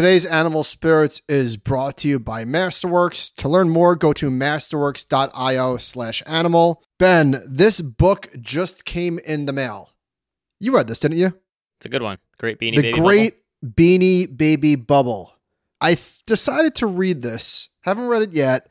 [0.00, 3.34] Today's Animal Spirits is brought to you by Masterworks.
[3.34, 6.82] To learn more, go to masterworks.io slash animal.
[6.98, 9.90] Ben, this book just came in the mail.
[10.58, 11.34] You read this, didn't you?
[11.76, 12.16] It's a good one.
[12.38, 12.98] Great beanie the baby.
[12.98, 15.34] Great Beanie Baby Bubble.
[15.82, 17.68] I th- decided to read this.
[17.82, 18.70] Haven't read it yet.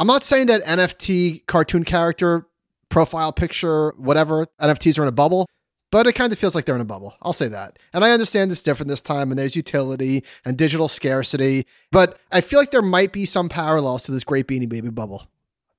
[0.00, 2.48] I'm not saying that NFT cartoon character
[2.88, 5.46] profile picture, whatever, NFTs are in a bubble,
[5.94, 7.14] but it kind of feels like they're in a bubble.
[7.22, 7.78] I'll say that.
[7.92, 12.40] And I understand it's different this time and there's utility and digital scarcity, but I
[12.40, 15.28] feel like there might be some parallels to this great Beanie Baby bubble.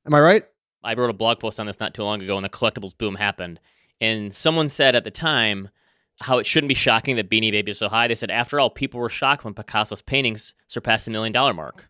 [0.05, 0.43] Am I right?
[0.85, 3.15] I wrote a blog post on this not too long ago when the collectibles boom
[3.15, 3.59] happened.
[3.99, 5.67] And someone said at the time
[6.21, 8.07] how it shouldn't be shocking that Beanie Baby is so high.
[8.07, 11.89] They said, after all, people were shocked when Picasso's paintings surpassed the million dollar mark.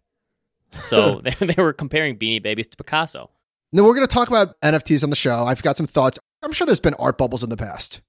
[0.82, 3.30] So they, they were comparing Beanie Babies to Picasso.
[3.72, 5.46] Now, we're going to talk about NFTs on the show.
[5.46, 6.18] I've got some thoughts.
[6.42, 8.02] I'm sure there's been art bubbles in the past.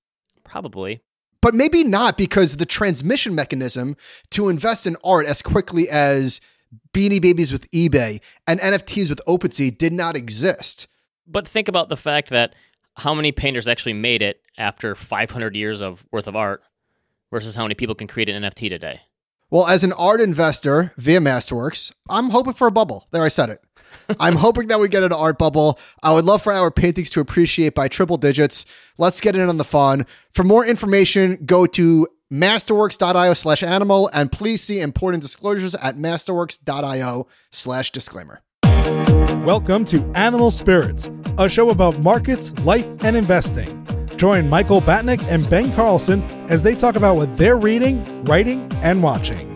[0.48, 1.02] Probably.
[1.40, 3.96] But maybe not because the transmission mechanism
[4.30, 6.40] to invest in art as quickly as
[6.92, 10.88] Beanie Babies with eBay and NFTs with OpenSea did not exist.
[11.26, 12.54] But think about the fact that
[12.96, 16.62] how many painters actually made it after 500 years of worth of art
[17.30, 19.00] versus how many people can create an NFT today.
[19.50, 23.06] Well, as an art investor via Masterworks, I'm hoping for a bubble.
[23.10, 23.60] There, I said it.
[24.20, 25.78] I'm hoping that we get an art bubble.
[26.02, 28.66] I would love for our paintings to appreciate by triple digits.
[28.98, 30.06] Let's get in on the fun.
[30.32, 37.26] For more information, go to masterworks.io slash animal and please see important disclosures at masterworks.io
[37.50, 38.42] slash disclaimer.
[39.44, 43.86] Welcome to Animal Spirits, a show about markets, life, and investing.
[44.16, 49.02] Join Michael Batnick and Ben Carlson as they talk about what they're reading, writing, and
[49.02, 49.55] watching.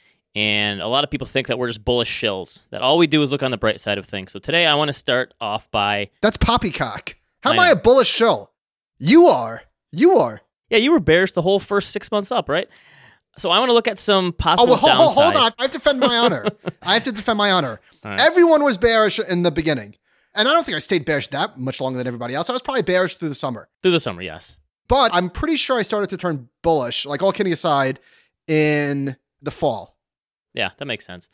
[0.35, 3.21] and a lot of people think that we're just bullish shills, that all we do
[3.21, 4.31] is look on the bright side of things.
[4.31, 6.09] So today I want to start off by.
[6.21, 7.15] That's poppycock.
[7.43, 8.51] How I am I a bullish shill?
[8.99, 9.63] You are.
[9.91, 10.41] You are.
[10.69, 12.67] Yeah, you were bearish the whole first six months up, right?
[13.37, 15.51] So I want to look at some Oh, possible well, hold, hold, hold on.
[15.57, 16.45] I have to defend my honor.
[16.81, 17.79] I have to defend my honor.
[18.03, 18.19] Right.
[18.19, 19.95] Everyone was bearish in the beginning.
[20.33, 22.49] And I don't think I stayed bearish that much longer than everybody else.
[22.49, 23.67] I was probably bearish through the summer.
[23.81, 24.57] Through the summer, yes.
[24.87, 27.99] But I'm pretty sure I started to turn bullish, like all kidding aside,
[28.47, 29.90] in the fall.
[30.53, 31.29] Yeah, that makes sense.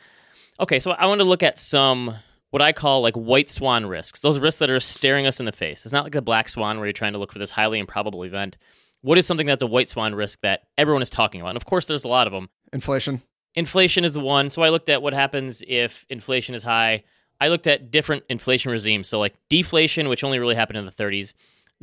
[0.60, 2.16] Okay, so I want to look at some
[2.50, 4.22] what I call like white swan risks.
[4.22, 5.86] Those risks that are staring us in the face.
[5.86, 8.24] It's not like the black swan where you're trying to look for this highly improbable
[8.24, 8.58] event.
[9.02, 11.52] What is something that's a white swan risk that everyone is talking about?
[11.52, 12.50] And of course, there's a lot of them.
[12.74, 13.22] Inflation.
[13.56, 14.50] Inflation is the one.
[14.50, 17.04] So I looked at what happens if inflation is high.
[17.40, 19.08] I looked at different inflation regimes.
[19.08, 21.34] So like deflation, which only really happened in the 30s,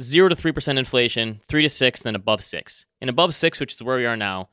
[0.00, 2.86] zero to three percent inflation, three to six, then above six.
[3.00, 4.48] And above six, which is where we are now,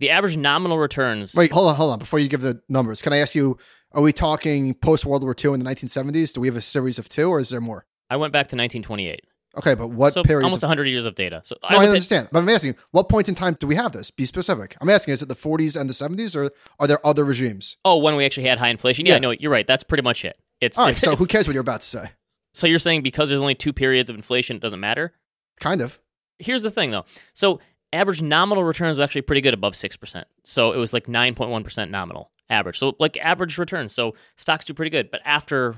[0.00, 1.34] the average nominal returns.
[1.34, 1.98] Wait, hold on, hold on.
[1.98, 3.58] Before you give the numbers, can I ask you,
[3.92, 6.32] are we talking post World War II in the 1970s?
[6.34, 7.86] Do we have a series of two or is there more?
[8.10, 9.20] I went back to 1928.
[9.56, 10.44] Okay, but what so period?
[10.44, 11.40] almost 100 years of data.
[11.44, 13.92] So No, I, at- understand, but I'm asking, what point in time do we have
[13.92, 14.10] this?
[14.10, 14.76] Be specific.
[14.80, 17.76] I'm asking, is it the 40s and the 70s, or are there other regimes?
[17.84, 19.06] oh, when we actually had high inflation.
[19.06, 19.18] Yeah, Yeah.
[19.20, 19.66] no, you're right.
[19.66, 20.38] That's pretty much it.
[20.60, 22.10] It's All right, so who cares what you're about to say?
[22.54, 25.12] so you're saying because there's only two periods of inflation, it doesn't matter.
[25.60, 25.98] Kind of.
[26.38, 27.04] Here's the thing, though.
[27.34, 27.58] So
[27.92, 30.26] average nominal returns were actually pretty good, above six percent.
[30.44, 32.78] So it was like 9.1 percent nominal average.
[32.78, 33.92] So like average returns.
[33.92, 35.10] So stocks do pretty good.
[35.10, 35.76] But after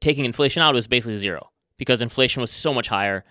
[0.00, 3.24] taking inflation out, it was basically zero because inflation was so much higher.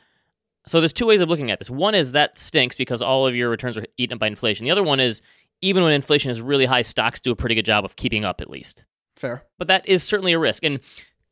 [0.65, 1.69] So there's two ways of looking at this.
[1.69, 4.65] One is that stinks because all of your returns are eaten up by inflation.
[4.65, 5.21] The other one is
[5.61, 8.41] even when inflation is really high, stocks do a pretty good job of keeping up
[8.41, 8.83] at least.
[9.15, 9.43] Fair.
[9.57, 10.63] But that is certainly a risk.
[10.63, 10.81] And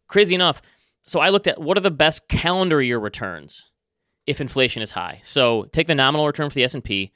[0.07, 0.61] crazy enough,
[1.05, 3.69] so I looked at what are the best calendar year returns
[4.28, 5.22] if inflation is high.
[5.24, 7.12] So take the nominal return for the S&P,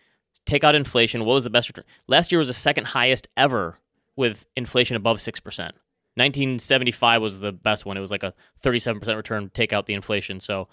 [0.46, 1.86] take out inflation, what was the best return?
[2.08, 3.80] Last year was the second highest ever
[4.16, 5.72] with inflation above 6%.
[6.16, 7.98] 1975 was the best one.
[7.98, 8.33] It was like a
[8.63, 10.39] 37% return take out the inflation.
[10.39, 10.68] So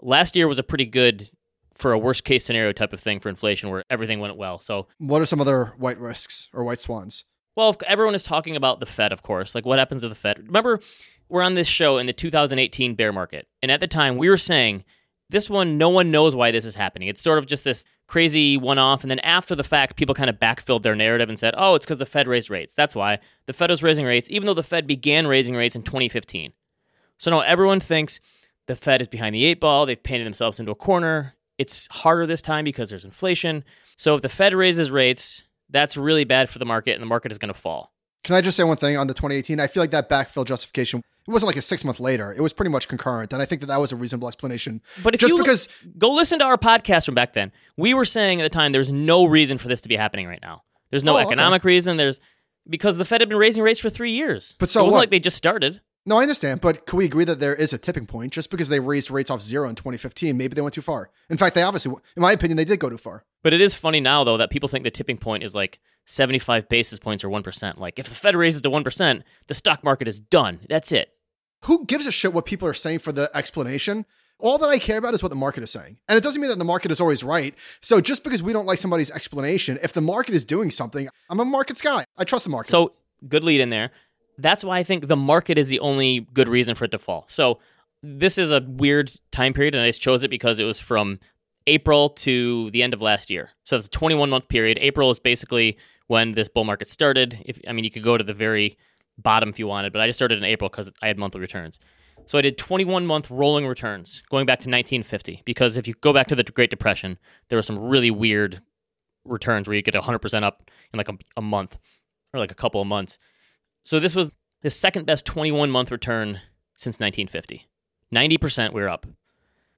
[0.00, 1.30] last year was a pretty good
[1.74, 4.60] for a worst case scenario type of thing for inflation where everything went well.
[4.60, 7.24] So What are some other white risks or white swans?
[7.54, 9.54] well, everyone is talking about the Fed, of course.
[9.54, 10.38] Like, what happens to the Fed?
[10.46, 10.80] Remember,
[11.28, 13.46] we're on this show in the 2018 bear market.
[13.62, 14.84] And at the time, we were saying,
[15.32, 17.08] this one, no one knows why this is happening.
[17.08, 19.02] It's sort of just this crazy one off.
[19.02, 21.84] And then after the fact, people kind of backfilled their narrative and said, oh, it's
[21.84, 22.74] because the Fed raised rates.
[22.74, 23.18] That's why.
[23.46, 26.52] The Fed was raising rates, even though the Fed began raising rates in 2015.
[27.18, 28.20] So now everyone thinks
[28.66, 29.86] the Fed is behind the eight ball.
[29.86, 31.34] They've painted themselves into a corner.
[31.58, 33.64] It's harder this time because there's inflation.
[33.96, 37.32] So if the Fed raises rates, that's really bad for the market and the market
[37.32, 37.92] is going to fall.
[38.24, 39.58] Can I just say one thing on the 2018?
[39.60, 42.32] I feel like that backfill justification it wasn't like a six month later.
[42.36, 44.80] It was pretty much concurrent, and I think that that was a reasonable explanation.
[45.04, 47.52] But if just look- because go listen to our podcast from back then.
[47.76, 50.40] We were saying at the time there's no reason for this to be happening right
[50.42, 50.62] now.
[50.90, 51.26] There's no Oh, okay.
[51.28, 51.96] economic reason.
[51.96, 52.20] There's
[52.68, 54.54] because the Fed had been raising rates for three years.
[54.58, 55.00] But so it wasn't what?
[55.02, 55.80] like they just started.
[56.06, 58.32] no, I understand, but can we agree that there is a tipping point?
[58.32, 61.10] Just because they raised rates off zero in 2015, maybe they went too far.
[61.30, 63.24] In fact, they obviously, in my opinion, they did go too far.
[63.44, 66.68] But it is funny now though that people think the tipping point is like 75
[66.68, 67.78] basis points or 1%.
[67.78, 70.60] Like if the Fed raises to 1%, the stock market is done.
[70.68, 71.10] That's it.
[71.64, 74.04] Who gives a shit what people are saying for the explanation?
[74.38, 75.98] All that I care about is what the market is saying.
[76.08, 77.54] And it doesn't mean that the market is always right.
[77.80, 81.38] So just because we don't like somebody's explanation, if the market is doing something, I'm
[81.38, 82.04] a markets guy.
[82.16, 82.70] I trust the market.
[82.70, 82.94] So
[83.28, 83.92] good lead in there.
[84.38, 87.26] That's why I think the market is the only good reason for it to fall.
[87.28, 87.60] So
[88.02, 91.20] this is a weird time period, and I just chose it because it was from
[91.66, 93.50] April to the end of last year.
[93.64, 94.78] So it's a 21 month period.
[94.80, 97.42] April is basically when this bull market started.
[97.44, 98.76] If I mean, you could go to the very
[99.18, 101.78] bottom if you wanted, but I just started in April because I had monthly returns.
[102.26, 106.12] So I did 21 month rolling returns going back to 1950 because if you go
[106.12, 107.18] back to the Great Depression,
[107.48, 108.62] there were some really weird
[109.24, 111.78] returns where you get 100% up in like a, a month
[112.32, 113.18] or like a couple of months.
[113.84, 114.30] So this was
[114.62, 116.40] the second best 21 month return
[116.76, 117.68] since 1950.
[118.14, 119.06] 90% we're up.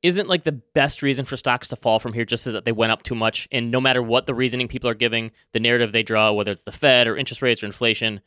[0.04, 2.72] Isn't like the best reason for stocks to fall from here just so that they
[2.72, 3.48] went up too much.
[3.50, 6.64] And no matter what the reasoning people are giving, the narrative they draw, whether it's
[6.64, 8.20] the Fed or interest rates or inflation,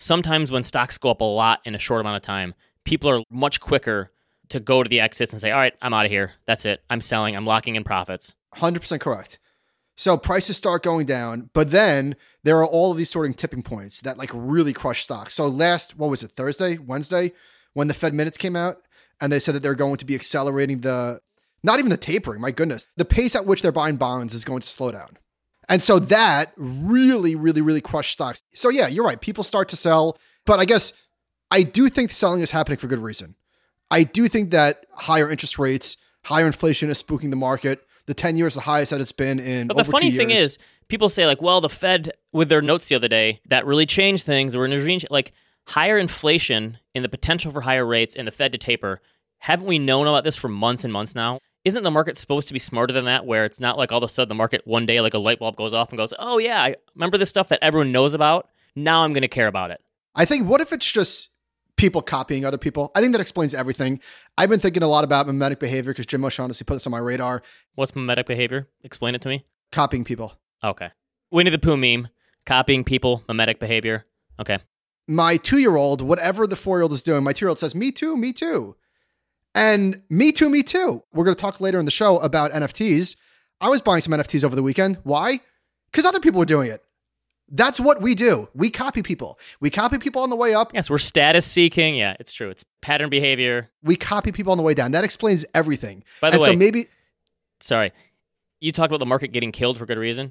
[0.00, 2.52] sometimes when stocks go up a lot in a short amount of time,
[2.84, 4.10] people are much quicker
[4.48, 6.32] to go to the exits and say, all right, I'm out of here.
[6.46, 6.82] That's it.
[6.90, 7.36] I'm selling.
[7.36, 8.34] I'm locking in profits.
[8.56, 9.38] 100% correct.
[9.96, 14.00] So prices start going down, but then there are all of these sorting tipping points
[14.00, 15.34] that like really crush stocks.
[15.34, 17.30] So last, what was it, Thursday, Wednesday,
[17.72, 18.82] when the Fed minutes came out
[19.20, 21.20] and they said that they're going to be accelerating the,
[21.62, 24.60] not even the tapering, my goodness, the pace at which they're buying bonds is going
[24.60, 25.18] to slow down.
[25.68, 28.42] And so that really, really, really crushed stocks.
[28.54, 29.20] So yeah, you're right.
[29.20, 30.92] People start to sell, but I guess
[31.50, 33.36] I do think selling is happening for good reason.
[33.90, 37.86] I do think that higher interest rates, higher inflation is spooking the market.
[38.06, 40.58] The 10 years the highest that it's been in But the funny thing is,
[40.88, 44.26] people say like, "Well, the Fed with their notes the other day that really changed
[44.26, 45.32] things." Or in a regime like
[45.68, 49.00] higher inflation and the potential for higher rates and the Fed to taper.
[49.38, 51.38] Haven't we known about this for months and months now?
[51.64, 53.26] Isn't the market supposed to be smarter than that?
[53.26, 55.38] Where it's not like all of a sudden the market one day like a light
[55.38, 58.48] bulb goes off and goes, "Oh yeah, I remember this stuff that everyone knows about.
[58.74, 59.80] Now I'm going to care about it."
[60.14, 61.28] I think what if it's just
[61.76, 62.90] people copying other people?
[62.94, 64.00] I think that explains everything.
[64.38, 66.98] I've been thinking a lot about mimetic behavior because Jim O'Shaughnessy put this on my
[66.98, 67.42] radar.
[67.74, 68.68] What's mimetic behavior?
[68.82, 69.44] Explain it to me.
[69.70, 70.34] Copying people.
[70.64, 70.90] Okay.
[71.30, 72.08] Winnie the Pooh meme,
[72.46, 74.06] copying people, mimetic behavior.
[74.38, 74.58] Okay.
[75.10, 77.58] My two year old, whatever the four year old is doing, my two year old
[77.58, 78.76] says, Me too, me too.
[79.54, 81.02] And me too, me too.
[81.12, 83.16] We're going to talk later in the show about NFTs.
[83.60, 84.98] I was buying some NFTs over the weekend.
[85.02, 85.40] Why?
[85.90, 86.84] Because other people were doing it.
[87.50, 88.48] That's what we do.
[88.54, 89.36] We copy people.
[89.58, 90.72] We copy people on the way up.
[90.72, 91.96] Yes, we're status seeking.
[91.96, 92.48] Yeah, it's true.
[92.48, 93.68] It's pattern behavior.
[93.82, 94.92] We copy people on the way down.
[94.92, 96.04] That explains everything.
[96.20, 96.86] By the and way- so maybe
[97.58, 97.92] sorry,
[98.60, 100.30] you talked about the market getting killed for good reason.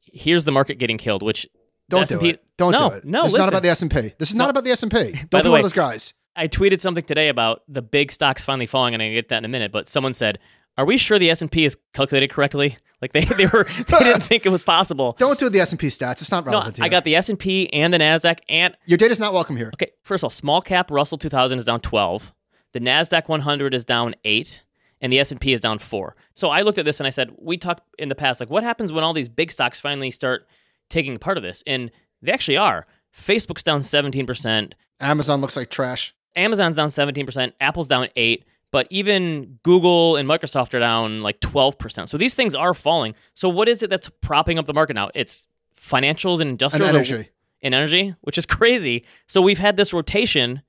[0.00, 1.46] Here's the market getting killed, which
[1.88, 2.44] don't do S&P it.
[2.56, 3.04] Don't no, do it.
[3.04, 4.12] No, this is not about the S and P.
[4.18, 4.50] This is not No.
[4.50, 5.12] about the S and P.
[5.12, 6.14] Don't By be one of those guys.
[6.34, 9.44] I tweeted something today about the big stocks finally falling, and I get that in
[9.44, 9.72] a minute.
[9.72, 10.38] But someone said,
[10.76, 13.98] "Are we sure the S and P is calculated correctly?" Like they they were they
[13.98, 15.14] didn't think it was possible.
[15.18, 16.22] Don't do the S and P stats.
[16.22, 16.78] It's not relevant.
[16.78, 16.84] No.
[16.86, 19.70] I got the S and P and the Nasdaq and your data's not welcome here.
[19.74, 19.90] okay.
[20.02, 22.32] First of all, small cap Russell 2000 is down 12.
[22.72, 24.62] The Nasdaq 100 is down eight,
[25.02, 26.16] and the S and P is down four.
[26.32, 28.64] So I looked at this and I said, we talked in the past, like what
[28.64, 30.46] happens when all these big stocks finally start
[30.88, 31.90] taking part of this, and
[32.22, 32.86] they actually are.
[33.16, 34.74] Facebook's down 17 percent.
[35.00, 36.14] Amazon looks like trash.
[36.36, 42.10] Amazon's down 17%, Apple's down 8, but even Google and Microsoft are down like 12%.
[42.10, 43.14] So these things are falling.
[43.32, 45.08] So what is it that's propping up the market now?
[45.14, 47.30] It's financials and And industrials energy.
[47.62, 49.06] and energy, which is crazy.
[49.26, 50.60] So we've had this rotation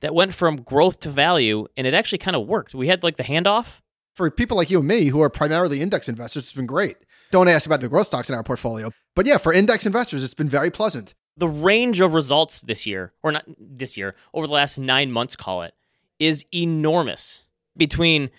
[0.00, 2.74] that went from growth to value and it actually kind of worked.
[2.74, 3.80] We had like the handoff.
[4.12, 6.98] For people like you and me who are primarily index investors, it's been great.
[7.30, 8.90] Don't ask about the growth stocks in our portfolio.
[9.14, 11.14] But yeah, for index investors, it's been very pleasant.
[11.36, 15.36] The range of results this year, or not this year, over the last 9 months
[15.36, 15.74] call it,
[16.18, 17.40] is enormous.
[17.76, 18.30] Between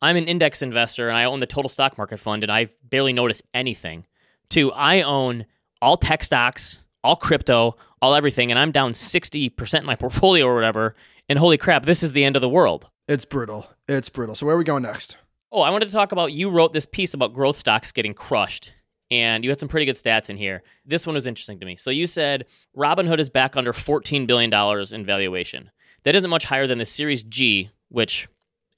[0.00, 3.12] I'm an index investor and I own the total stock market fund and I barely
[3.12, 4.04] notice anything,
[4.50, 5.46] to I own
[5.80, 10.54] all tech stocks, all crypto, all everything, and I'm down 60% in my portfolio or
[10.54, 10.96] whatever.
[11.28, 12.88] And holy crap, this is the end of the world.
[13.06, 13.68] It's brutal.
[13.88, 14.34] It's brutal.
[14.34, 15.16] So where are we going next?
[15.54, 18.72] Oh, I wanted to talk about you wrote this piece about growth stocks getting crushed.
[19.10, 20.62] And you had some pretty good stats in here.
[20.86, 21.76] This one was interesting to me.
[21.76, 24.50] So you said Robinhood is back under $14 billion
[24.94, 25.70] in valuation.
[26.04, 28.28] That isn't much higher than the Series G, which,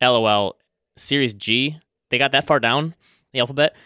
[0.02, 0.58] LOL,
[0.96, 1.78] Series G,
[2.10, 2.96] they got that far down
[3.32, 3.76] the alphabet.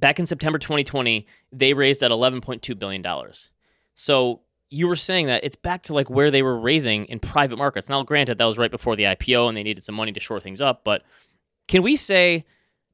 [0.00, 3.04] Back in September 2020, they raised at $11.2 billion.
[3.94, 7.56] So you were saying that it's back to like where they were raising in private
[7.56, 7.88] markets.
[7.88, 10.40] Now, granted, that was right before the IPO and they needed some money to shore
[10.40, 11.02] things up, but
[11.68, 12.44] can we say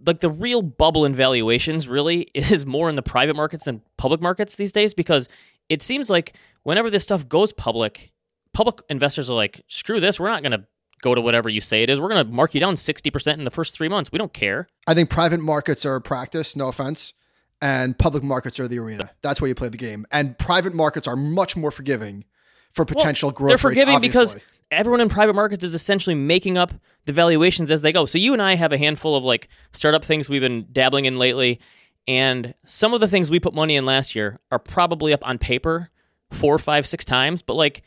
[0.05, 4.21] like the real bubble in valuations really is more in the private markets than public
[4.21, 4.93] markets these days?
[4.93, 5.29] Because
[5.69, 8.13] it seems like whenever this stuff goes public,
[8.53, 10.65] public investors are like, screw this, we're not going to
[11.03, 12.01] go to whatever you say it is.
[12.01, 14.11] We're going to mark you down 60% in the first three months.
[14.13, 14.69] We don't care.
[14.87, 17.15] I think private markets are a practice, no offense,
[17.61, 19.11] and public markets are the arena.
[19.23, 20.07] That's where you play the game.
[20.11, 22.25] And private markets are much more forgiving
[22.73, 24.21] for potential Well, growth They're rates, forgiving obviously.
[24.25, 24.37] because
[24.71, 26.73] everyone in private markets is essentially making up
[27.05, 28.07] the valuations as they go.
[28.07, 31.19] So you and I have a handful of like startup things we've been dabbling in
[31.19, 31.61] lately,
[32.07, 35.39] and some of the things we put money in last year are probably up on
[35.39, 35.91] paper
[36.31, 37.83] four, five, six times, but like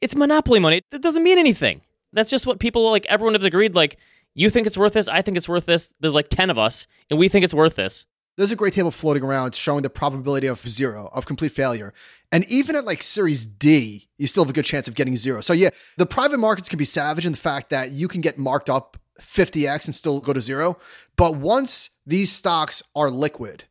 [0.00, 0.82] it's monopoly money.
[0.90, 1.82] That doesn't mean anything.
[2.12, 3.06] That's just what people like.
[3.06, 3.74] Everyone has agreed.
[3.74, 3.98] Like
[4.34, 5.94] you think it's worth this, I think it's worth this.
[6.00, 8.06] There's like ten of us, and we think it's worth this.
[8.36, 11.94] There's a great table floating around showing the probability of zero, of complete failure.
[12.32, 15.40] And even at like Series D, you still have a good chance of getting zero.
[15.40, 18.38] So, yeah, the private markets can be savage in the fact that you can get
[18.38, 20.78] marked up 50x and still go to zero.
[21.16, 23.64] But once these stocks are liquid,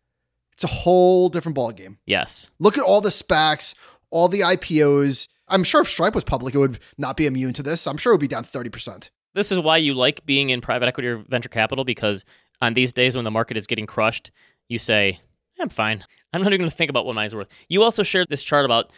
[0.54, 1.98] it's a whole different ballgame.
[2.06, 2.50] Yes.
[2.60, 3.76] Look at all the SPACs,
[4.10, 5.28] all the IPOs.
[5.50, 7.86] I'm sure if Stripe was public, it would not be immune to this.
[7.86, 9.10] I'm sure it would be down 30%.
[9.34, 12.24] This is why you like being in private equity or venture capital because
[12.62, 14.32] on these days when the market is getting crushed,
[14.70, 15.20] you say,
[15.60, 16.04] I'm fine.
[16.34, 17.50] I'm not even going to think about what mine's worth.
[17.70, 18.92] You also shared this chart about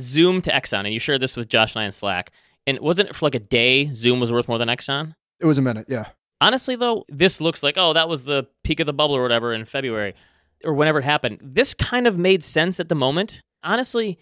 [0.00, 2.32] Zoom to Exxon, and you shared this with Josh and I in Slack.
[2.66, 5.14] And wasn't it for like a day Zoom was worth more than Exxon?
[5.40, 6.06] It was a minute, yeah.
[6.40, 9.52] Honestly, though, this looks like, oh, that was the peak of the bubble or whatever
[9.52, 10.14] in February
[10.64, 11.38] or whenever it happened.
[11.42, 13.42] This kind of made sense at the moment.
[13.62, 14.18] Honestly,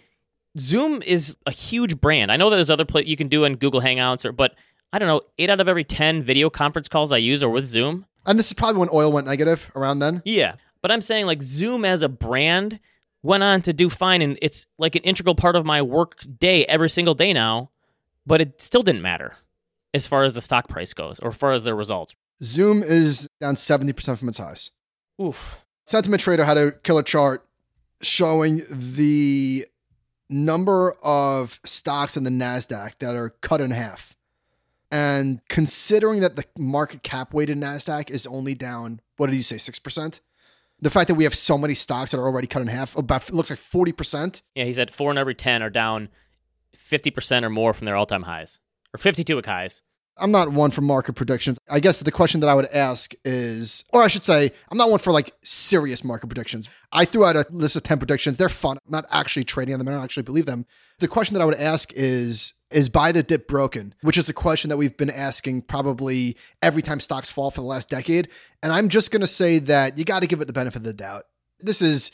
[0.58, 2.32] Zoom is a huge brand.
[2.32, 4.54] I know that there's other you can do in Google Hangouts, or but
[4.92, 7.66] I don't know, eight out of every 10 video conference calls I use are with
[7.66, 8.06] Zoom.
[8.24, 10.22] And this is probably when oil went negative around then.
[10.24, 10.54] Yeah.
[10.86, 12.78] But I'm saying like Zoom as a brand
[13.20, 16.64] went on to do fine and it's like an integral part of my work day
[16.66, 17.70] every single day now,
[18.24, 19.34] but it still didn't matter
[19.92, 22.14] as far as the stock price goes or as far as their results.
[22.40, 24.70] Zoom is down 70% from its highs.
[25.20, 25.58] Oof.
[25.86, 27.44] Sentiment Trader had a killer chart
[28.00, 29.66] showing the
[30.30, 34.14] number of stocks in the NASDAQ that are cut in half.
[34.92, 39.56] And considering that the market cap weighted NASDAQ is only down, what did you say,
[39.56, 40.20] 6%?
[40.80, 43.28] The fact that we have so many stocks that are already cut in half, about
[43.28, 44.42] it looks like 40%.
[44.54, 46.10] Yeah, he said four in every 10 are down
[46.76, 48.58] 50% or more from their all time highs
[48.94, 49.82] or 52 week highs.
[50.18, 51.58] I'm not one for market predictions.
[51.68, 54.90] I guess the question that I would ask is, or I should say, I'm not
[54.90, 56.70] one for like serious market predictions.
[56.90, 58.38] I threw out a list of 10 predictions.
[58.38, 58.78] They're fun.
[58.86, 59.88] I'm not actually trading on them.
[59.88, 60.64] I don't actually believe them.
[60.98, 63.94] The question that I would ask is, is buy the dip broken?
[64.00, 67.66] Which is a question that we've been asking probably every time stocks fall for the
[67.66, 68.28] last decade.
[68.62, 70.84] And I'm just going to say that you got to give it the benefit of
[70.84, 71.26] the doubt.
[71.60, 72.10] This is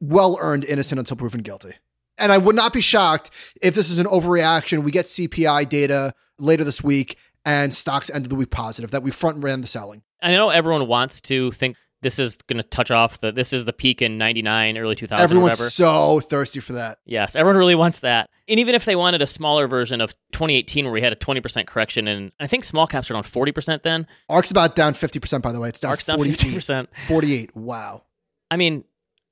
[0.00, 1.74] well earned innocent until proven guilty.
[2.18, 3.30] And I would not be shocked
[3.60, 4.82] if this is an overreaction.
[4.82, 9.10] We get CPI data later this week and stocks ended the week positive, that we
[9.10, 10.02] front ran the selling.
[10.20, 13.64] I know everyone wants to think this is going to touch off the this is
[13.64, 15.70] the peak in 99 early 2000 Everyone's whatever.
[15.70, 16.98] so thirsty for that.
[17.04, 18.30] Yes, everyone really wants that.
[18.48, 21.66] And even if they wanted a smaller version of 2018 where we had a 20%
[21.66, 24.06] correction and I think small caps are down 40% then.
[24.28, 25.68] ARK's about down 50%, by the way.
[25.68, 26.38] It's down down 48.
[26.38, 26.86] 50%.
[27.08, 27.56] 48.
[27.56, 28.02] Wow.
[28.50, 28.84] I mean,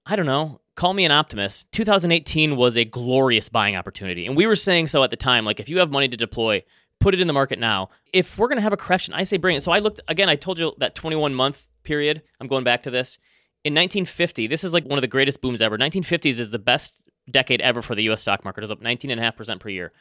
[0.07, 0.61] I don't know.
[0.77, 1.71] Call me an optimist.
[1.73, 4.27] 2018 was a glorious buying opportunity.
[4.27, 5.45] And we were saying so at the time.
[5.45, 6.65] Like, if you have money to deploy,
[6.99, 7.91] put it in the market now.
[8.13, 9.63] If we're going to have a correction, I say bring it.
[9.63, 12.23] So I looked, again, I told you that 21 month period.
[12.41, 13.19] I'm going back to this.
[13.65, 15.79] In 1950, this is like one of the greatest booms ever.
[15.79, 18.61] 1950s is the best decade ever for the US stock market.
[18.61, 19.93] It was up 19.5% per year.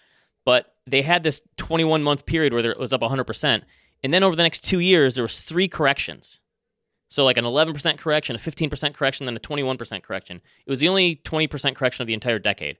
[0.46, 3.62] But they had this 21 month period where it was up 100%.
[4.04, 6.42] And then over the next two years, there was three corrections.
[7.10, 10.42] So like an 11% correction, a 15% correction, then a 21% correction.
[10.66, 12.78] It was the only 20% correction of the entire decade.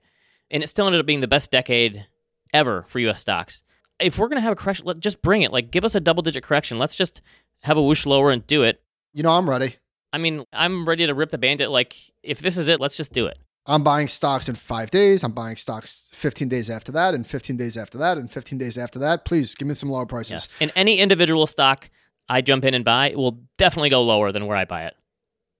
[0.50, 2.06] And it still ended up being the best decade
[2.52, 3.62] ever for US stocks.
[4.00, 5.52] If we're going to have a correction, let, just bring it.
[5.52, 6.78] Like give us a double digit correction.
[6.78, 7.22] Let's just
[7.62, 8.82] have a whoosh lower and do it.
[9.14, 9.76] You know, I'm ready.
[10.12, 11.70] I mean, I'm ready to rip the bandit.
[11.70, 13.38] Like if this is it, let's just do it.
[13.66, 15.24] I'm buying stocks in five days.
[15.24, 18.76] I'm buying stocks 15 days after that, and 15 days after that, and 15 days
[18.76, 19.24] after that.
[19.24, 20.32] Please give me some lower prices.
[20.32, 20.54] Yes.
[20.60, 21.88] And any individual stock
[22.28, 24.94] I jump in and buy it will definitely go lower than where I buy it.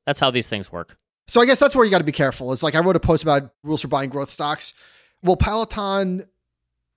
[0.06, 0.96] That's how these things work.
[1.28, 2.52] So I guess that's where you got to be careful.
[2.52, 4.74] It's like I wrote a post about rules for buying growth stocks.
[5.22, 6.26] Will Peloton,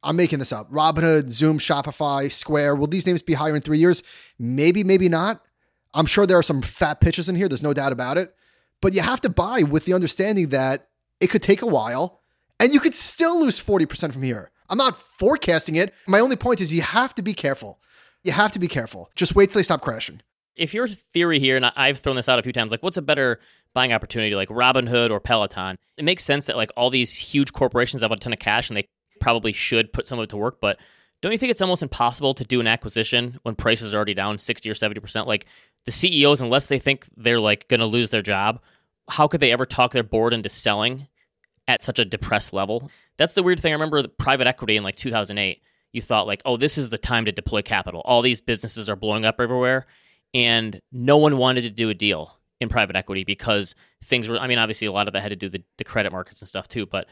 [0.04, 3.78] I'm making this up, Robinhood, Zoom, Shopify, Square, will these names be higher in three
[3.78, 4.04] years?
[4.38, 5.46] Maybe, maybe not.
[5.94, 7.48] I'm sure there are some fat pitches in here.
[7.48, 8.34] There's no doubt about it.
[8.82, 10.90] But you have to buy with the understanding that
[11.20, 12.22] it could take a while
[12.60, 14.52] and you could still lose 40% from here.
[14.70, 15.94] I'm not forecasting it.
[16.06, 17.80] My only point is you have to be careful.
[18.24, 19.10] You have to be careful.
[19.16, 20.22] Just wait till they stop crashing.
[20.56, 23.02] If your theory here, and I've thrown this out a few times, like what's a
[23.02, 23.40] better
[23.74, 25.78] buying opportunity like Robinhood or Peloton.
[25.98, 28.78] It makes sense that like all these huge corporations have a ton of cash and
[28.78, 28.88] they
[29.22, 30.80] probably should put some of it to work, but
[31.22, 34.40] don't you think it's almost impossible to do an acquisition when prices are already down
[34.40, 35.26] 60 or 70%?
[35.26, 35.46] Like
[35.86, 38.60] the CEOs unless they think they're like going to lose their job,
[39.10, 41.08] how could they ever talk their board into selling
[41.68, 42.92] at such a depressed level?
[43.18, 43.72] That's the weird thing.
[43.72, 45.62] I remember the private equity in like 2008.
[45.94, 48.02] You thought like, "Oh, this is the time to deploy capital.
[48.06, 49.88] All these businesses are blowing up everywhere."
[50.34, 54.48] And no one wanted to do a deal in private equity because things were I
[54.48, 56.68] mean, obviously a lot of that had to do the, the credit markets and stuff
[56.68, 57.08] too, but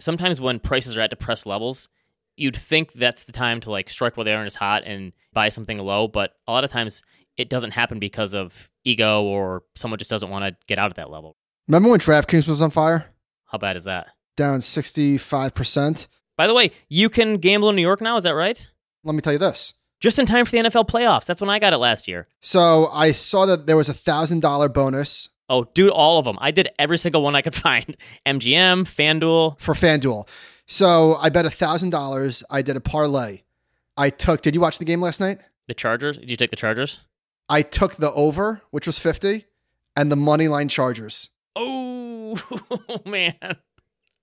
[0.00, 1.88] sometimes when prices are at depressed levels,
[2.36, 5.48] you'd think that's the time to like strike while the iron is hot and buy
[5.48, 7.02] something low, but a lot of times
[7.36, 10.94] it doesn't happen because of ego or someone just doesn't want to get out of
[10.96, 11.36] that level.
[11.68, 13.06] Remember when DraftKings was on fire?
[13.46, 14.08] How bad is that?
[14.36, 16.06] Down 65%.
[16.36, 18.66] By the way, you can gamble in New York now, is that right?
[19.04, 19.72] Let me tell you this.
[20.00, 21.24] Just in time for the NFL playoffs.
[21.24, 22.28] That's when I got it last year.
[22.42, 26.36] So I saw that there was a $1,000 bonus Oh, dude, all of them.
[26.40, 27.96] I did every single one I could find.
[28.26, 29.60] MGM, FanDuel.
[29.60, 30.26] for FanDuel.
[30.66, 32.42] So I bet a $1,000.
[32.50, 33.42] I did a parlay.
[33.96, 35.38] I took, did you watch the game last night?
[35.68, 36.18] The Chargers.
[36.18, 37.06] Did you take the Chargers?
[37.48, 39.44] I took the over, which was 50,
[39.94, 41.30] and the money line Chargers.
[41.54, 42.36] Oh,
[43.06, 43.34] man.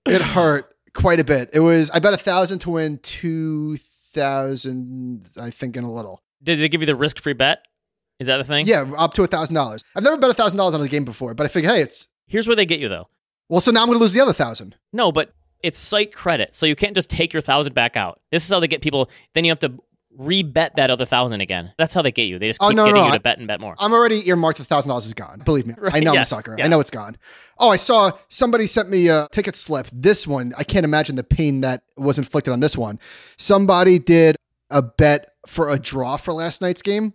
[0.05, 1.49] It hurt quite a bit.
[1.53, 6.21] It was, I bet a thousand to win 2,000, I think, in a little.
[6.43, 7.65] Did it give you the risk free bet?
[8.19, 8.67] Is that the thing?
[8.67, 9.83] Yeah, up to a thousand dollars.
[9.95, 12.07] I've never bet a thousand dollars on a game before, but I figured, hey, it's
[12.27, 13.09] Here's where they get you, though.
[13.49, 13.59] well.
[13.59, 14.75] So now I'm going to lose the other thousand.
[14.93, 15.33] No, but
[15.63, 16.55] it's site credit.
[16.55, 18.19] So you can't just take your thousand back out.
[18.31, 19.09] This is how they get people.
[19.33, 19.73] Then you have to
[20.15, 21.73] re-bet that other thousand again.
[21.79, 22.37] That's how they get you.
[22.37, 23.73] They just Oh, keep no, getting no, you I- to bet and bet more.
[23.79, 24.59] I'm already earmarked.
[24.59, 25.41] The thousand dollars is gone.
[25.43, 26.55] Believe me, I Right, know I'm a yes, sucker.
[26.61, 27.17] I know it's gone.
[27.57, 29.87] Oh, I saw somebody sent me a ticket slip.
[29.91, 32.99] This one, I can't imagine the pain that was inflicted on this one.
[33.37, 34.35] Somebody did
[34.69, 37.13] a bet for a draw for last night's game,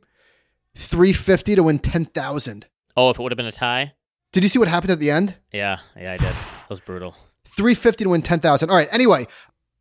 [0.74, 2.66] three fifty to win ten thousand.
[2.96, 3.92] oh, if it would have been a tie?
[4.32, 5.36] Did you see what happened at the end?
[5.52, 6.26] Yeah, yeah, I did.
[6.28, 7.14] That was brutal.
[7.58, 8.70] 350 to win 10,000.
[8.70, 8.88] All right.
[8.90, 9.26] Anyway,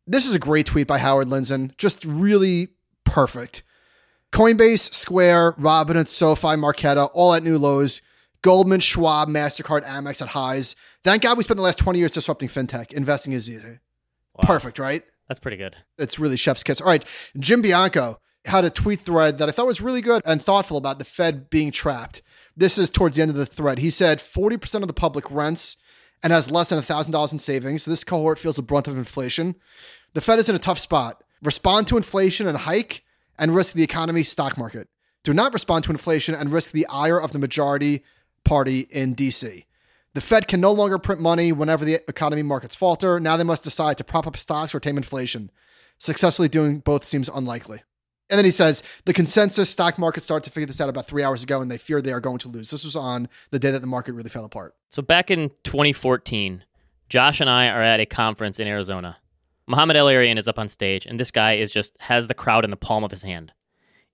[0.06, 1.74] this is a great tweet by Howard Lindzon.
[1.78, 2.68] Just really
[3.04, 3.62] perfect.
[4.32, 8.02] Coinbase, Square, Robinhood, SoFi, Marqeta, all at new lows.
[8.42, 10.76] Goldman, Schwab, MasterCard, Amex at highs.
[11.02, 12.92] Thank God we spent the last 20 years disrupting fintech.
[12.92, 13.78] Investing is easy.
[14.34, 14.44] Wow.
[14.44, 15.02] Perfect, right?
[15.28, 15.76] That's pretty good.
[15.98, 16.80] It's really chef's kiss.
[16.80, 17.04] All right.
[17.38, 20.98] Jim Bianco had a tweet thread that I thought was really good and thoughtful about
[20.98, 22.22] the Fed being trapped.
[22.56, 23.78] This is towards the end of the thread.
[23.78, 25.76] He said 40% of the public rents
[26.22, 27.82] and has less than $1,000 in savings.
[27.82, 29.54] So this cohort feels the brunt of inflation.
[30.14, 31.22] The Fed is in a tough spot.
[31.42, 33.04] Respond to inflation and hike
[33.38, 34.88] and risk the economy stock market.
[35.22, 38.02] Do not respond to inflation and risk the ire of the majority
[38.44, 39.64] party in DC.
[40.14, 43.20] The Fed can no longer print money whenever the economy markets falter.
[43.20, 45.50] Now they must decide to prop up stocks or tame inflation.
[45.98, 47.82] Successfully doing both seems unlikely.
[48.30, 51.22] And then he says the consensus stock market started to figure this out about three
[51.22, 52.70] hours ago, and they fear they are going to lose.
[52.70, 54.74] This was on the day that the market really fell apart.
[54.90, 56.64] So back in 2014,
[57.08, 59.16] Josh and I are at a conference in Arizona.
[59.66, 62.70] Mohamed El-Erian is up on stage, and this guy is just has the crowd in
[62.70, 63.52] the palm of his hand,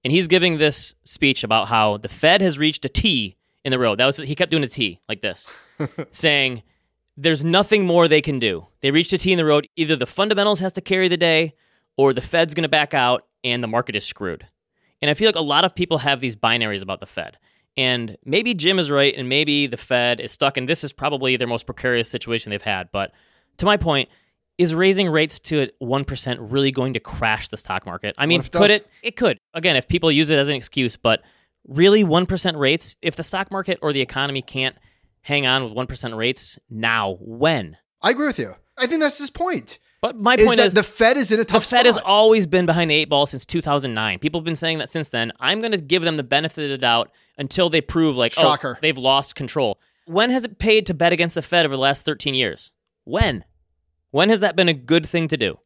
[0.03, 3.79] and he's giving this speech about how the Fed has reached a T in the
[3.79, 3.99] road.
[3.99, 5.47] That was he kept doing a T like this,
[6.13, 6.63] saying
[7.17, 8.67] there's nothing more they can do.
[8.81, 9.69] They reached a T in the road.
[9.77, 11.55] Either the fundamentals has to carry the day,
[11.97, 14.47] or the Fed's going to back out, and the market is screwed.
[15.03, 17.37] And I feel like a lot of people have these binaries about the Fed.
[17.77, 21.37] And maybe Jim is right, and maybe the Fed is stuck, and this is probably
[21.37, 22.89] their most precarious situation they've had.
[22.93, 23.13] But
[23.59, 24.09] to my point,
[24.57, 28.15] is raising rates to 1% really going to crash the stock market?
[28.17, 28.79] I mean, it could does?
[28.79, 28.89] it?
[29.03, 29.39] It could.
[29.53, 31.23] Again, if people use it as an excuse, but
[31.67, 34.77] really 1% rates, if the stock market or the economy can't
[35.23, 37.77] hang on with 1% rates, now when?
[38.01, 38.55] I agree with you.
[38.79, 39.79] I think that's his point.
[40.05, 41.71] But my Is point that is the Fed is in a tough spot.
[41.71, 44.19] the Fed has always been behind the eight ball since 2009.
[44.19, 45.33] People have been saying that since then.
[45.41, 48.43] I'm going to give them the benefit of the doubt until they prove like, oh,
[48.43, 48.75] Shocker.
[48.77, 49.81] oh, they've lost control.
[50.05, 52.71] When has it paid to bet against the Fed over the last 13 years?
[53.05, 53.47] When?
[54.11, 55.57] When has that been a good thing to do?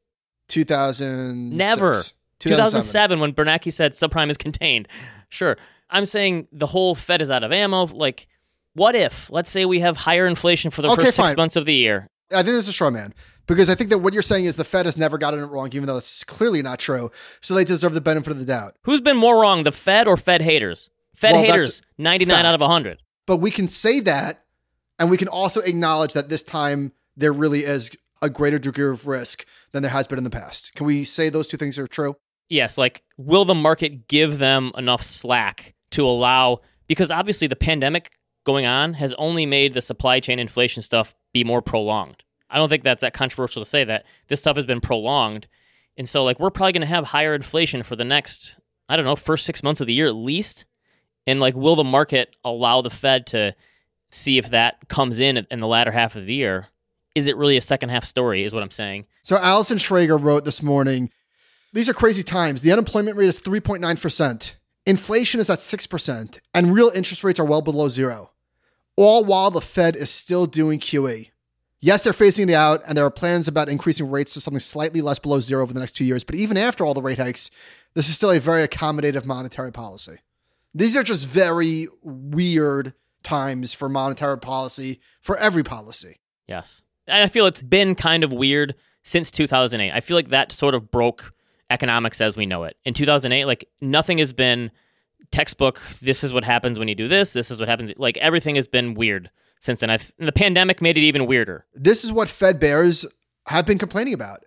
[0.50, 1.96] 2000 Never.
[2.38, 4.86] 2007, when Bernanke said subprime is contained.
[5.30, 5.56] Sure.
[5.90, 7.86] I'm saying the whole Fed is out of ammo.
[7.86, 8.28] Like,
[8.74, 11.36] what if, let's say we have higher inflation for the Okay, first six fine.
[11.36, 12.06] months of the year?
[12.30, 13.14] I think this is a straw man
[13.48, 15.70] because I think that what you're saying is the Fed has never gotten it wrong,
[15.72, 17.10] even though it's clearly not true.
[17.40, 18.76] So they deserve the benefit of the doubt.
[18.82, 20.90] Who's been more wrong, the Fed or Fed haters?
[21.16, 22.46] Fed Well, haters, 99 fact.
[22.46, 23.02] out of 100.
[23.26, 24.44] But we can say that,
[25.00, 27.90] and we can also acknowledge that this time there really is
[28.22, 30.74] a greater degree of risk than there has been in the past.
[30.76, 32.14] Can we say those two things are true?
[32.50, 38.10] yes, like will the market give them enough slack to allow because obviously the pandemic
[38.44, 42.22] going on has only made the supply chain inflation stuff be more prolonged.
[42.50, 45.46] I don't think that's that controversial to say that this stuff has been prolonged.
[45.96, 48.56] And so like we're probably going to have higher inflation for the next
[48.88, 50.64] I don't know, first 6 months of the year at least.
[51.26, 53.54] And like will the market allow the Fed to
[54.10, 56.68] see if that comes in in the latter half of the year.
[57.14, 58.44] Is it really a second half story?
[58.44, 59.06] Is what I'm saying.
[59.22, 61.10] So Allison Schrager wrote this morning
[61.72, 62.62] These are crazy times.
[62.62, 64.54] The unemployment rate is 3.9%,
[64.86, 68.30] inflation is at 6%, and real interest rates are well below zero.
[68.96, 71.30] All while the Fed is still doing QE.
[71.80, 75.00] Yes, they're phasing it out, and there are plans about increasing rates to something slightly
[75.00, 76.24] less below zero over the next two years.
[76.24, 77.50] But even after all the rate hikes,
[77.94, 80.18] this is still a very accommodative monetary policy.
[80.74, 86.18] These are just very weird times for monetary policy, for every policy.
[86.48, 86.82] Yes.
[87.06, 89.92] And I feel it's been kind of weird since 2008.
[89.92, 91.32] I feel like that sort of broke
[91.70, 92.76] economics as we know it.
[92.84, 94.70] In 2008, like nothing has been
[95.30, 97.92] textbook, this is what happens when you do this, this is what happens.
[97.96, 99.90] Like everything has been weird since then.
[99.90, 101.66] I've, the pandemic made it even weirder.
[101.74, 103.06] This is what Fed bears
[103.46, 104.44] have been complaining about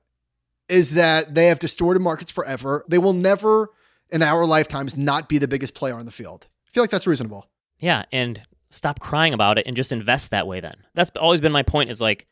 [0.70, 2.86] is that they have distorted markets forever.
[2.88, 3.70] They will never
[4.10, 6.48] in our lifetimes not be the biggest player on the field.
[6.68, 7.48] I feel like that's reasonable.
[7.80, 10.76] Yeah, and stop crying about it and just invest that way then.
[10.94, 12.26] That's always been my point is like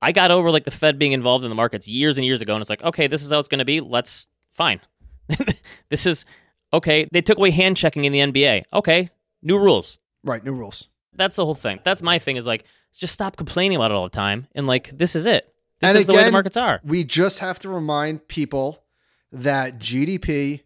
[0.00, 2.54] I got over like the Fed being involved in the markets years and years ago
[2.54, 3.80] and it's like, okay, this is how it's going to be.
[3.80, 4.80] Let's fine.
[5.88, 6.24] this is
[6.72, 7.08] okay.
[7.10, 8.64] They took away hand checking in the NBA.
[8.72, 9.10] Okay,
[9.42, 9.98] new rules.
[10.22, 10.86] Right, new rules.
[11.14, 11.80] That's the whole thing.
[11.84, 14.90] That's my thing is like just stop complaining about it all the time and like
[14.96, 15.52] this is it.
[15.80, 16.80] This and is again, the way the markets are.
[16.84, 18.84] We just have to remind people
[19.32, 20.60] that GDP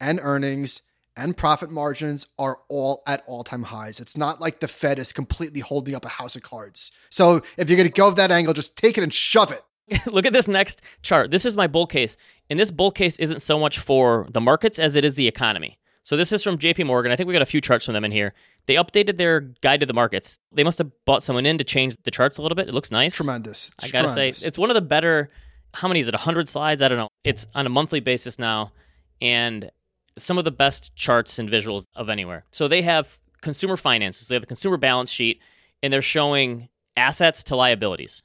[0.00, 0.82] and earnings
[1.16, 4.00] and profit margins are all at all time highs.
[4.00, 6.90] It's not like the Fed is completely holding up a house of cards.
[7.10, 9.62] So if you're going to go with that angle, just take it and shove it.
[10.06, 11.30] Look at this next chart.
[11.30, 12.16] This is my bull case.
[12.48, 15.78] And this bull case isn't so much for the markets as it is the economy.
[16.04, 17.12] So this is from JP Morgan.
[17.12, 18.34] I think we got a few charts from them in here.
[18.66, 20.36] They updated their guide to the markets.
[20.52, 22.68] They must have bought someone in to change the charts a little bit.
[22.68, 23.08] It looks nice.
[23.08, 23.70] It's tremendous.
[23.78, 24.38] It's I gotta tremendous.
[24.38, 25.30] say, it's one of the better.
[25.74, 26.14] How many is it?
[26.14, 26.82] hundred slides?
[26.82, 27.08] I don't know.
[27.24, 28.72] It's on a monthly basis now,
[29.20, 29.70] and
[30.18, 32.44] some of the best charts and visuals of anywhere.
[32.50, 34.28] So they have consumer finances.
[34.28, 35.40] They have the consumer balance sheet,
[35.82, 38.22] and they're showing assets to liabilities.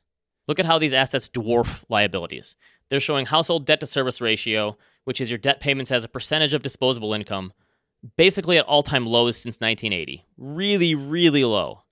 [0.48, 2.56] Look at how these assets dwarf liabilities.
[2.90, 6.54] They're showing household debt to service ratio, which is your debt payments as a percentage
[6.54, 7.54] of disposable income,
[8.16, 10.26] basically at all time lows since 1980.
[10.38, 11.84] Really, really low.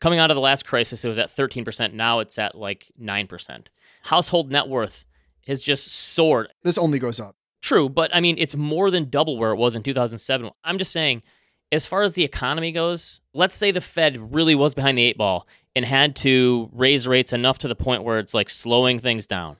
[0.00, 1.92] Coming out of the last crisis, it was at 13%.
[1.92, 3.66] Now it's at like 9%.
[4.04, 5.04] Household net worth
[5.46, 6.52] has just soared.
[6.62, 7.36] This only goes up.
[7.60, 10.50] True, but I mean, it's more than double where it was in 2007.
[10.64, 11.22] I'm just saying,
[11.70, 15.16] as far as the economy goes, let's say the Fed really was behind the eight
[15.16, 19.28] ball and had to raise rates enough to the point where it's like slowing things
[19.28, 19.56] down,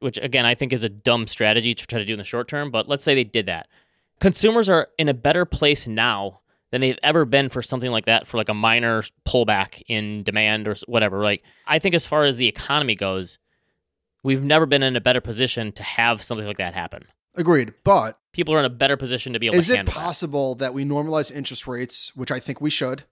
[0.00, 2.48] which again, I think is a dumb strategy to try to do in the short
[2.48, 2.70] term.
[2.70, 3.68] But let's say they did that.
[4.20, 8.26] Consumers are in a better place now than they've ever been for something like that,
[8.26, 11.22] for like a minor pullback in demand or whatever.
[11.22, 13.38] Like, I think as far as the economy goes,
[14.22, 17.04] we've never been in a better position to have something like that happen.
[17.34, 17.72] Agreed.
[17.84, 20.00] But People are in a better position to be able is to it handle that.
[20.00, 20.74] possible that.
[20.74, 23.04] we normalize interest rates, which I think we should?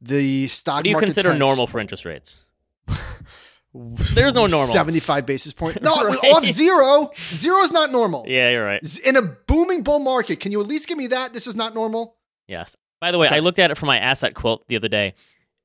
[0.00, 2.44] The stock What do you consider normal for interest rates?
[4.14, 4.66] There's no normal.
[4.68, 5.80] 75 basis point.
[5.82, 6.16] No, Right.
[6.32, 7.10] off zero.
[7.32, 8.24] Zero is not normal.
[8.26, 8.80] Yeah, you're right.
[9.04, 11.32] In a booming bull market, can you at least give me that?
[11.32, 12.16] This is not normal.
[12.46, 12.76] Yes.
[13.00, 13.36] By the way, Okay.
[13.36, 15.14] I looked at it for my asset quilt the other day.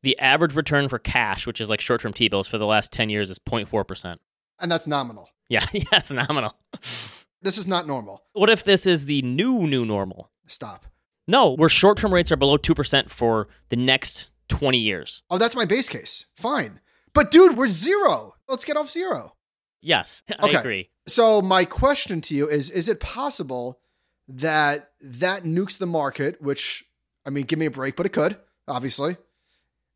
[0.03, 2.91] The average return for cash, which is like short term T bills for the last
[2.91, 4.17] 10 years, is 0.4%.
[4.59, 5.29] And that's nominal.
[5.49, 6.53] Yeah, yeah, it's nominal.
[7.41, 8.21] This is not normal.
[8.33, 10.29] What if this is the new, new normal?
[10.47, 10.85] Stop.
[11.27, 15.23] No, where short term rates are below 2% for the next 20 years.
[15.29, 16.25] Oh, that's my base case.
[16.35, 16.79] Fine.
[17.13, 18.35] But dude, we're zero.
[18.47, 19.35] Let's get off zero.
[19.81, 20.57] Yes, I Okay.
[20.57, 20.89] agree.
[21.07, 23.79] So my question to you is is it possible
[24.27, 26.85] that that nukes the market, which
[27.25, 29.17] I mean, give me a break, but it could, obviously.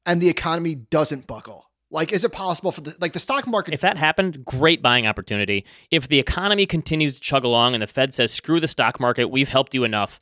[0.06, 1.65] And the economy doesn't buckle.
[1.89, 5.08] Like is it possible for the like the stock market If that happened, great buying
[5.08, 5.65] opportunity.
[5.89, 9.30] If the economy continues to chug along and the Fed says, screw the stock market,
[9.30, 10.19] we've helped you enough,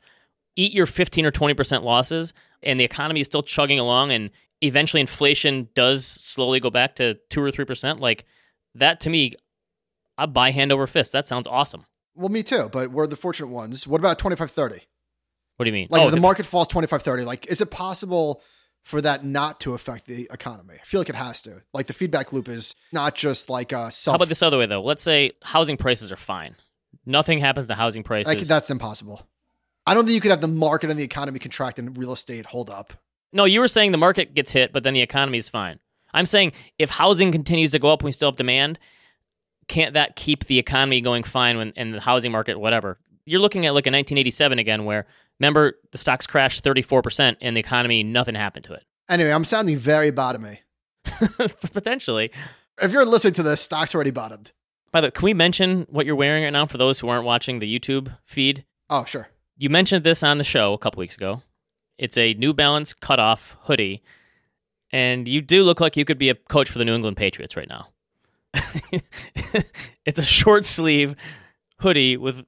[0.54, 2.32] eat your 15 or 20% losses,
[2.62, 7.18] and the economy is still chugging along and eventually inflation does slowly go back to
[7.30, 8.24] 2 or 3%, like
[8.74, 9.34] that to me,
[10.18, 11.12] I buy hand over fist.
[11.12, 11.84] That sounds awesome.
[12.14, 13.86] Well, me too, but we're the fortunate ones.
[13.86, 14.80] What about 25 30?
[15.56, 15.88] What do you mean?
[15.90, 18.42] Like oh, if the the- market falls 25 30, like is it possible
[18.84, 20.74] for that not to affect the economy?
[20.80, 21.62] I feel like it has to.
[21.72, 24.66] Like the feedback loop is not just like a self How about this other way,
[24.66, 24.82] though?
[24.82, 26.56] Let's say housing prices are fine.
[27.04, 28.34] Nothing happens to housing prices.
[28.34, 29.26] like that's impossible.
[29.86, 32.46] I don't think you could have the market and the economy contract and real estate
[32.46, 32.92] hold up.
[33.32, 35.78] No, you were saying the market gets hit, but then the economy's fine.
[36.12, 38.78] I'm saying if housing continues to go up and we still have demand,
[39.68, 42.98] can't that keep the economy going fine when in the housing market, whatever?
[43.24, 45.06] You're looking at like a 1987 again, where
[45.40, 48.84] remember the stocks crashed 34% and the economy, nothing happened to it.
[49.08, 50.58] Anyway, I'm sounding very bottomy.
[51.72, 52.30] Potentially.
[52.80, 54.52] If you're listening to this, stocks already bottomed.
[54.92, 57.24] By the way, can we mention what you're wearing right now for those who aren't
[57.24, 58.64] watching the YouTube feed?
[58.88, 59.28] Oh, sure.
[59.56, 61.42] You mentioned this on the show a couple weeks ago.
[61.98, 64.02] It's a New Balance cutoff hoodie.
[64.92, 67.56] and you do look like you could be a coach for the New England Patriots
[67.56, 67.88] right now.
[70.06, 71.14] it's a short sleeve
[71.80, 72.44] hoodie with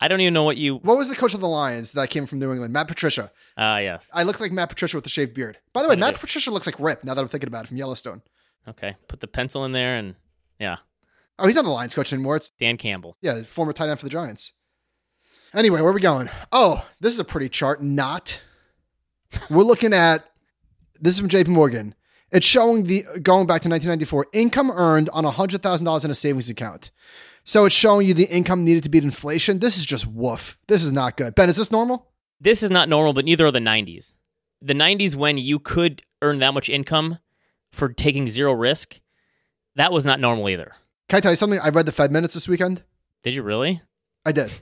[0.00, 2.24] I don't even know what you What was the coach of the Lions that came
[2.26, 2.72] from New England?
[2.72, 3.30] Matt Patricia.
[3.56, 4.10] Ah, yes.
[4.14, 5.58] I look like Matt Patricia with the shaved beard.
[5.74, 6.18] By the way, Matt.
[6.18, 8.22] Patricia looks like Rip now that I'm thinking about it from Yellowstone.
[8.66, 8.96] Okay.
[9.08, 10.14] Put the pencil in there and
[10.58, 10.76] yeah.
[11.38, 12.36] Oh, he's not the Lions coach anymore.
[12.36, 13.16] It's Dan Campbell.
[13.20, 14.52] yeah, former tight end for the Giants.
[15.54, 16.30] Anyway, where are we going?
[16.52, 17.82] Oh, this is a pretty chart.
[17.82, 18.40] Not.
[19.48, 20.24] We're looking at
[21.00, 21.94] this is from JP Morgan.
[22.32, 26.90] It's showing the going back to 1994 income earned on $100,000 in a savings account.
[27.42, 29.58] So it's showing you the income needed to beat inflation.
[29.58, 30.58] This is just woof.
[30.68, 31.34] This is not good.
[31.34, 32.12] Ben, is this normal?
[32.40, 34.12] This is not normal, but neither are the 90s.
[34.62, 37.18] The 90s, when you could earn that much income
[37.72, 39.00] for taking zero risk,
[39.74, 40.72] that was not normal either.
[41.08, 41.58] Can I tell you something?
[41.60, 42.84] I read the Fed minutes this weekend.
[43.24, 43.82] Did you really?
[44.24, 44.52] I did.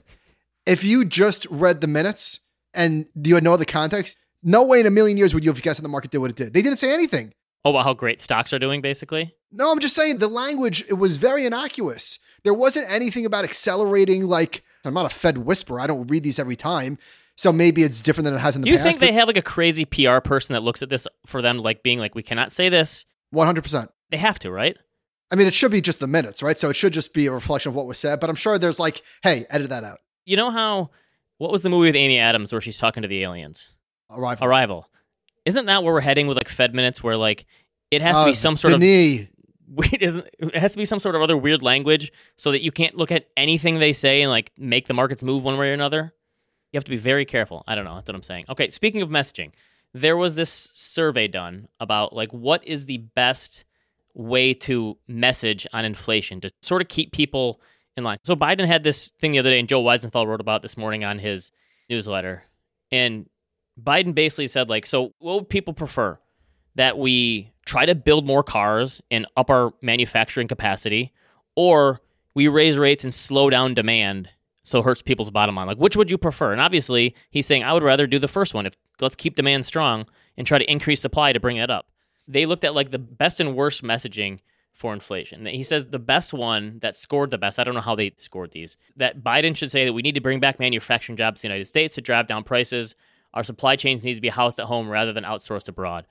[0.65, 2.39] If you just read the minutes
[2.73, 5.61] and you had no other context, no way in a million years would you have
[5.61, 6.53] guessed that the market did what it did.
[6.53, 7.33] They didn't say anything.
[7.65, 9.33] Oh, about how great stocks are doing, basically?
[9.51, 12.19] No, I'm just saying the language it was very innocuous.
[12.43, 14.23] There wasn't anything about accelerating.
[14.27, 15.79] Like I'm not a Fed whisperer.
[15.81, 16.97] I don't read these every time,
[17.35, 18.85] so maybe it's different than it has in the Do you past.
[18.87, 21.83] think they have like a crazy PR person that looks at this for them, like
[21.83, 23.05] being like, we cannot say this?
[23.31, 23.61] 100.
[23.61, 24.77] percent They have to, right?
[25.31, 26.57] I mean, it should be just the minutes, right?
[26.57, 28.19] So it should just be a reflection of what was said.
[28.19, 29.99] But I'm sure there's like, hey, edit that out.
[30.25, 30.89] You know how,
[31.37, 33.75] what was the movie with Amy Adams where she's talking to the aliens?
[34.09, 34.47] Arrival.
[34.47, 34.89] Arrival.
[35.45, 37.45] Isn't that where we're heading with like Fed minutes where like
[37.91, 39.27] it has to Uh, be some sort of Denis.
[39.71, 42.71] Wait, isn't it has to be some sort of other weird language so that you
[42.71, 45.73] can't look at anything they say and like make the markets move one way or
[45.73, 46.13] another?
[46.71, 47.63] You have to be very careful.
[47.67, 47.95] I don't know.
[47.95, 48.45] That's what I'm saying.
[48.49, 49.51] Okay, speaking of messaging,
[49.93, 53.65] there was this survey done about like what is the best
[54.15, 57.61] way to message on inflation to sort of keep people
[57.95, 58.17] in line.
[58.23, 61.03] So Biden had this thing the other day, and Joe Weisenthal wrote about this morning
[61.03, 61.51] on his
[61.89, 62.43] newsletter.
[62.91, 63.27] And
[63.83, 66.19] Biden basically said, like, so what would people prefer?
[66.75, 71.13] That we try to build more cars and up our manufacturing capacity,
[71.55, 72.01] or
[72.33, 74.29] we raise rates and slow down demand
[74.63, 75.67] so it hurts people's bottom line.
[75.67, 76.51] Like, which would you prefer?
[76.51, 78.65] And obviously, he's saying I would rather do the first one.
[78.65, 80.05] If let's keep demand strong
[80.37, 81.87] and try to increase supply to bring it up.
[82.27, 84.39] They looked at like the best and worst messaging
[84.73, 85.45] for inflation.
[85.45, 88.51] He says the best one that scored the best, I don't know how they scored
[88.51, 91.53] these, that Biden should say that we need to bring back manufacturing jobs in the
[91.53, 92.95] United States to drive down prices.
[93.33, 96.07] Our supply chains needs to be housed at home rather than outsourced abroad.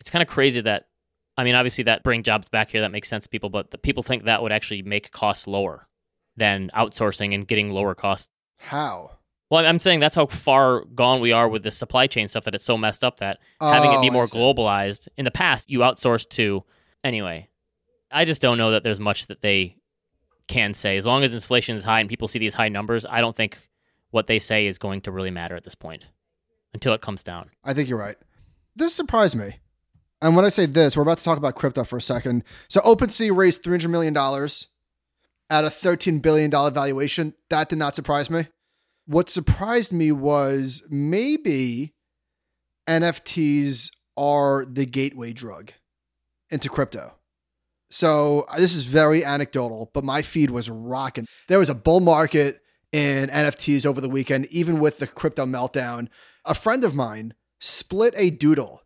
[0.00, 0.88] It's kind of crazy that,
[1.36, 3.78] I mean, obviously that bring jobs back here, that makes sense to people, but the
[3.78, 5.88] people think that would actually make costs lower
[6.36, 8.28] than outsourcing and getting lower costs.
[8.58, 9.12] How?
[9.50, 12.54] Well, I'm saying that's how far gone we are with the supply chain stuff that
[12.54, 15.08] it's so messed up that having it be Oh, more globalized.
[15.16, 16.64] In the past, you outsourced to
[17.02, 17.48] anyway.
[18.10, 19.76] I just don't know that there's much that they
[20.48, 20.96] can say.
[20.96, 23.58] As long as inflation is high and people see these high numbers, I don't think
[24.10, 26.06] what they say is going to really matter at this point
[26.74, 27.50] until it comes down.
[27.64, 28.16] I think you're right.
[28.76, 29.56] This surprised me.
[30.20, 32.42] And when I say this, we're about to talk about crypto for a second.
[32.68, 37.34] So OpenSea raised $300 million at a $13 billion valuation.
[37.50, 38.46] That did not surprise me.
[39.06, 41.94] What surprised me was maybe
[42.88, 45.72] NFTs are the gateway drug
[46.50, 47.14] into crypto.
[47.90, 51.26] So uh, this is very anecdotal, but my feed was rocking.
[51.46, 52.60] There was a bull market
[52.92, 56.08] in NFTs over the weekend, even with the crypto meltdown.
[56.48, 58.82] A friend of mine split a doodle.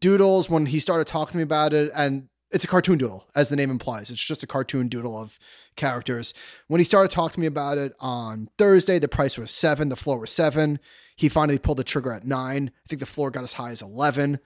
[0.00, 3.48] Doodles, when he started talking to me about it, and it's a cartoon doodle, as
[3.48, 4.10] the name implies.
[4.10, 5.38] It's just a cartoon doodle of
[5.76, 6.34] characters.
[6.66, 9.96] When he started talking to me about it on Thursday, the price was seven, the
[9.96, 10.80] floor was seven.
[11.14, 12.72] He finally pulled the trigger at nine.
[12.84, 14.40] I think the floor got as high as 11.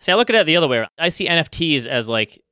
[0.00, 0.86] See, I look at it the other way.
[0.98, 2.42] I see NFTs as like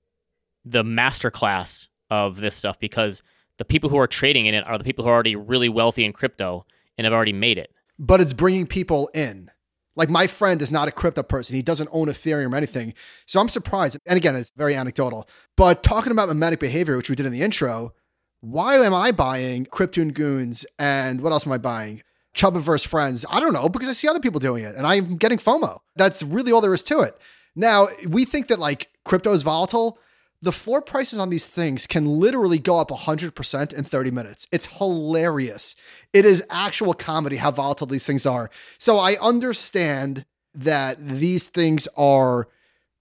[0.65, 3.23] the master class of this stuff because
[3.57, 6.05] the people who are trading in it are the people who are already really wealthy
[6.05, 6.67] in crypto
[6.99, 7.73] and have already made it.
[7.99, 9.51] But it's bringing people in.
[9.95, 11.55] Like my friend is not a crypto person.
[11.55, 12.95] He doesn't own Ethereum or anything.
[13.27, 13.99] So I'm surprised.
[14.07, 15.29] And again, it's very anecdotal.
[15.57, 17.93] But talking about mimetic behavior, which we did in the intro,
[18.41, 22.03] why am I buying Cryptoon Goons and what else am I buying?
[22.35, 23.27] Chubbiverse Friends.
[23.29, 25.81] I don't know because I see other people doing it and I'm getting FOMO.
[25.97, 27.17] That's really all there is to it.
[27.55, 29.99] Now, we think that like crypto is volatile.
[30.43, 34.49] The floor prices on these things can literally go up 100% in 30 minutes.
[34.51, 35.77] It's hilarious.
[36.13, 38.51] It is actual comedy how volatile these things are.
[38.77, 42.49] So I understand that these things are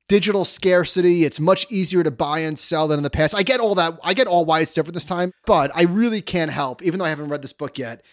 [0.08, 1.26] digital scarcity.
[1.26, 3.34] It's much easier to buy and sell than in the past.
[3.34, 3.98] I get all that.
[4.04, 7.06] I get all why it's different this time, but I really can't help, even though
[7.06, 8.04] I haven't read this book yet.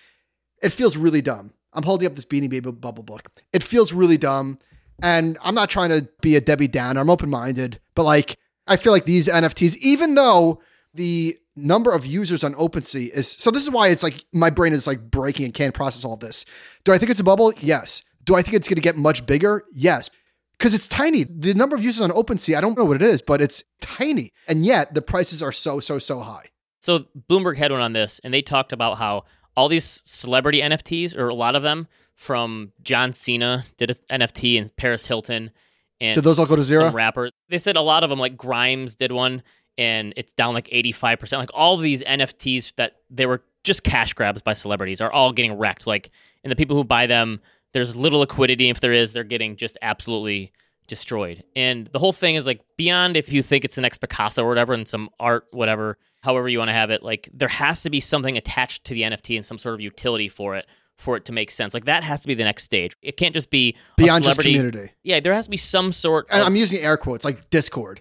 [0.63, 1.53] It feels really dumb.
[1.75, 3.29] I'm holding up this Beanie Baby bubble book.
[3.53, 4.59] It feels really dumb.
[5.03, 7.01] And I'm not trying to be a Debbie Downer.
[7.01, 8.39] I'm open minded, but like,
[8.69, 10.61] I feel like these NFTs, even though
[10.95, 14.73] the number of users on OpenSea is so, this is why it's like my brain
[14.73, 16.45] is like breaking and can't process all this.
[16.85, 17.53] Do I think it's a bubble?
[17.61, 18.03] Yes.
[18.25, 19.65] Do I think it's going to get much bigger?
[19.73, 20.11] Yes.
[20.59, 21.25] because it's tiny.
[21.25, 24.33] The number of users on OpenSea, I don't know what it is, but it's tiny.
[24.49, 26.47] And yet the prices are so, so, so high.
[26.81, 29.25] So Bloomberg had one on this, and they talked about how
[29.57, 34.61] all these celebrity NFTs, or a lot of them, from John Cena did an NFT
[34.61, 35.53] and Paris Hilton,
[36.01, 36.85] and Did those all go to zero?
[36.87, 37.33] some rappers.
[37.49, 39.43] They said a lot of them, like Grimes did one,
[39.77, 41.41] and it's down like eighty five percent.
[41.41, 45.55] Like all these NFTs that they were just cash grabs by celebrities are all getting
[45.55, 45.87] wrecked.
[45.87, 46.11] Like,
[46.45, 47.41] and the people who buy them,
[47.73, 48.71] there's little liquidity.
[48.71, 50.53] If there is, they're getting just absolutely
[50.87, 51.45] destroyed.
[51.55, 54.49] And the whole thing is like beyond if you think it's the next Picasso or
[54.49, 57.03] whatever, and some art, whatever, however you want to have it.
[57.03, 60.29] Like there has to be something attached to the NFT and some sort of utility
[60.29, 60.67] for it
[60.99, 61.73] for it to make sense.
[61.75, 62.97] Like that has to be the next stage.
[63.03, 64.91] It can't just be Beyond just community.
[65.03, 66.27] Yeah, there has to be some sort.
[66.31, 68.01] And of, I'm using air quotes like Discord.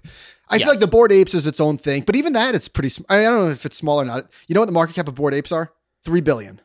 [0.49, 2.89] I feel like the Bored Apes is its own thing, but even that, it's pretty.
[2.89, 4.29] Sm- I don't know if it's small or not.
[4.47, 5.73] You know what the market cap of Bored Apes are?
[6.05, 6.61] Three billion.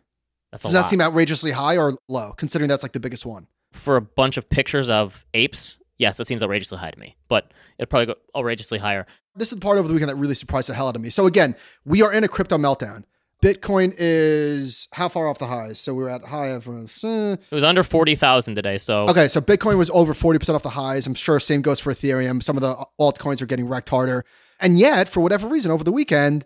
[0.53, 0.88] that's Does that lot.
[0.88, 3.47] seem outrageously high or low, considering that's like the biggest one?
[3.73, 7.16] for a bunch of pictures of apes, yes, that seems outrageously high to me.
[7.29, 9.07] But it'd probably go outrageously higher.
[9.35, 11.09] This is the part over the weekend that really surprised the hell out of me.
[11.11, 13.05] So again, we are in a crypto meltdown.
[13.42, 15.81] Bitcoin is how far off the highs?
[15.81, 16.68] So we were at high of.
[16.68, 20.62] uh, It was under forty thousand today, so Okay, so Bitcoin was over 40% off
[20.62, 21.07] the highs.
[21.09, 22.40] I'm sure same goes for Ethereum.
[22.42, 24.24] Some of the altcoins are getting wrecked harder.
[24.61, 26.44] And yet, for whatever reason, over the weekend,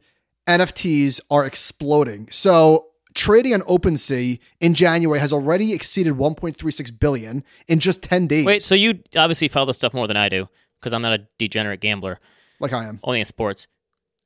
[0.48, 2.28] NFTs are exploding.
[2.30, 8.46] So trading on OpenSea in January has already exceeded 1.36 billion in just 10 days.
[8.46, 8.62] wait.
[8.62, 10.48] So you obviously follow this stuff more than I do
[10.80, 12.20] because I'm not a degenerate gambler,
[12.60, 13.00] like I am.
[13.04, 13.66] only in sports.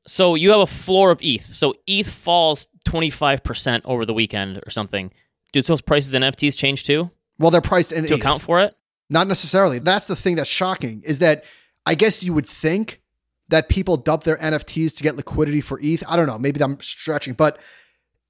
[0.07, 1.55] So you have a floor of ETH.
[1.57, 5.13] So ETH falls twenty five percent over the weekend or something.
[5.53, 8.21] Do those prices in NFTs change too Well, they're priced in to ETH.
[8.21, 8.77] account for it?
[9.09, 9.79] Not necessarily.
[9.81, 11.45] That's the thing that's shocking is that
[11.85, 13.03] I guess you would think
[13.49, 16.05] that people dump their NFTs to get liquidity for ETH.
[16.07, 16.39] I don't know.
[16.39, 17.59] Maybe I'm stretching, but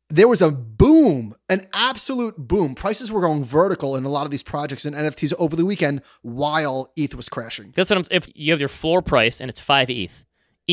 [0.09, 2.75] there was a boom, an absolute boom.
[2.75, 6.01] Prices were going vertical in a lot of these projects and NFTs over the weekend
[6.23, 7.73] while ETH was crashing.
[7.77, 8.05] That's what I'm.
[8.11, 10.25] If you have your floor price and it's five ETH,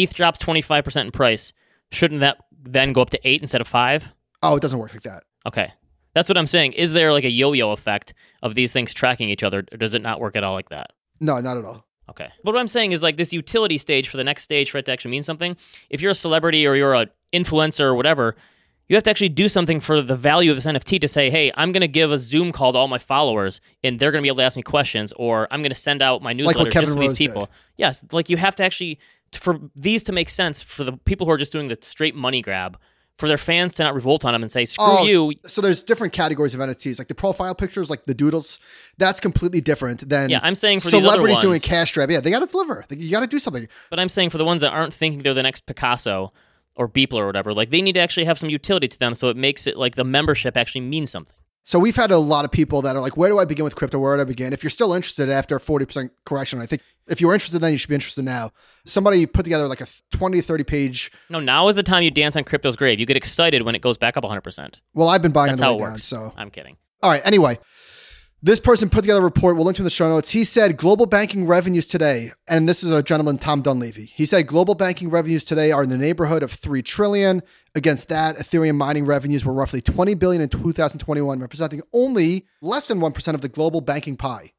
[0.03, 1.53] ETH drops twenty five percent in price.
[1.91, 4.13] Shouldn't that then go up to eight instead of five?
[4.43, 5.23] Oh, it doesn't work like that.
[5.45, 5.73] Okay.
[6.13, 6.73] That's what I'm saying.
[6.73, 10.01] Is there like a yo-yo effect of these things tracking each other, or does it
[10.01, 10.91] not work at all like that?
[11.19, 11.85] No, not at all.
[12.09, 12.29] Okay.
[12.43, 14.85] But what I'm saying is like this utility stage for the next stage for it
[14.85, 15.55] to actually mean something.
[15.89, 18.35] If you're a celebrity or you're an influencer or whatever,
[18.87, 21.51] you have to actually do something for the value of this NFT to say, hey,
[21.55, 24.23] I'm going to give a Zoom call to all my followers and they're going to
[24.23, 26.87] be able to ask me questions, or I'm going to send out my newsletter Kevin
[26.87, 27.27] just to these Rose did.
[27.27, 27.49] people.
[27.75, 28.99] Yes, like you have to actually,
[29.33, 32.41] for these to make sense, for the people who are just doing the straight money
[32.41, 32.77] grab,
[33.17, 35.81] for their fans to not revolt on them and say, screw Oh, you, So there's
[35.81, 38.59] different categories of NFTs, like the profile pictures, like the doodles.
[38.97, 42.11] That's completely different than Yeah, I'm saying for celebrities doing cash grab.
[42.11, 42.85] Yeah, they got to deliver.
[42.89, 43.67] You got to do something.
[43.89, 46.31] But I'm saying for the ones that aren't thinking they're the next Picasso
[46.75, 49.29] or Beeple or whatever, like they need to actually have some utility to them so
[49.29, 51.33] it makes it like the membership actually means something.
[51.63, 53.75] So we've had a lot of people that are like, where do I begin with
[53.75, 53.99] crypto?
[53.99, 54.53] Where do I begin?
[54.53, 57.77] If you're still interested after a 40% correction, I think if you're interested then, you
[57.77, 58.51] should be interested now.
[58.85, 61.11] Somebody put together like a 20 30 page.
[61.29, 62.99] No, now is the time you dance on crypto's grave.
[62.99, 64.75] You get excited when it goes back up 100%.
[64.93, 65.99] Well, I've been buying That's on how the it way down.
[65.99, 66.77] So, I'm kidding.
[67.01, 67.21] all right.
[67.25, 67.59] Anyway,
[68.43, 69.55] this person put together a report.
[69.55, 70.29] We'll link to in the show notes.
[70.29, 74.05] He said global banking revenues today, and this is a gentleman, Tom Dunleavy.
[74.05, 77.41] He said global banking revenues today are in the neighborhood of three trillion.
[77.73, 82.99] Against that, Ethereum mining revenues were roughly 20 billion in 2021, representing only less than
[82.99, 84.53] 1% of the global banking pie.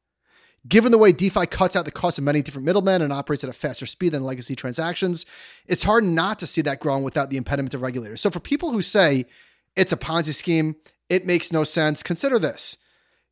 [0.67, 3.49] Given the way DeFi cuts out the cost of many different middlemen and operates at
[3.49, 5.25] a faster speed than legacy transactions,
[5.67, 8.21] it's hard not to see that growing without the impediment of regulators.
[8.21, 9.25] So for people who say
[9.75, 10.75] it's a Ponzi scheme,
[11.07, 12.77] it makes no sense, consider this.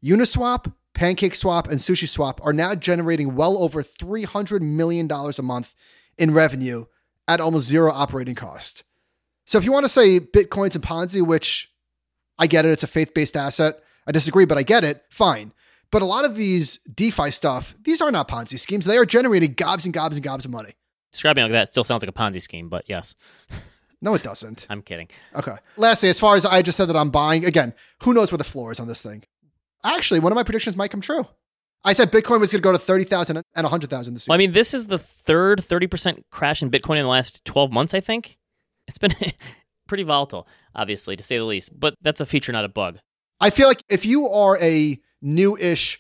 [0.04, 5.76] Uniswap, PancakeSwap, and SushiSwap are now generating well over $300 million a month
[6.18, 6.86] in revenue
[7.28, 8.84] at almost zero operating cost.
[9.46, 11.72] So if you want to say Bitcoin's and Ponzi, which
[12.40, 13.82] I get it, it's a faith based asset.
[14.06, 15.04] I disagree, but I get it.
[15.10, 15.54] Fine.
[15.92, 18.86] But a lot of these DeFi stuff, these are not Ponzi schemes.
[18.86, 20.74] They are generating gobs and gobs and gobs of money.
[21.12, 23.16] Describing like that still sounds like a Ponzi scheme, but yes,
[24.02, 24.68] No, it doesn't.
[24.70, 25.08] I'm kidding.
[25.36, 25.56] Okay.
[25.76, 27.74] Lastly, as far as I just said that I'm buying, again,
[28.04, 29.24] who knows where the floor is on this thing?
[29.84, 31.26] Actually, one of my predictions might come true.
[31.84, 34.32] I said Bitcoin was going to go to 30,000 and 100,000 this year.
[34.32, 37.72] Well, I mean, this is the third 30% crash in Bitcoin in the last 12
[37.72, 38.38] months, I think.
[38.88, 39.14] It's been
[39.88, 43.00] pretty volatile, obviously, to say the least, but that's a feature, not a bug.
[43.40, 46.00] I feel like if you are a new-ish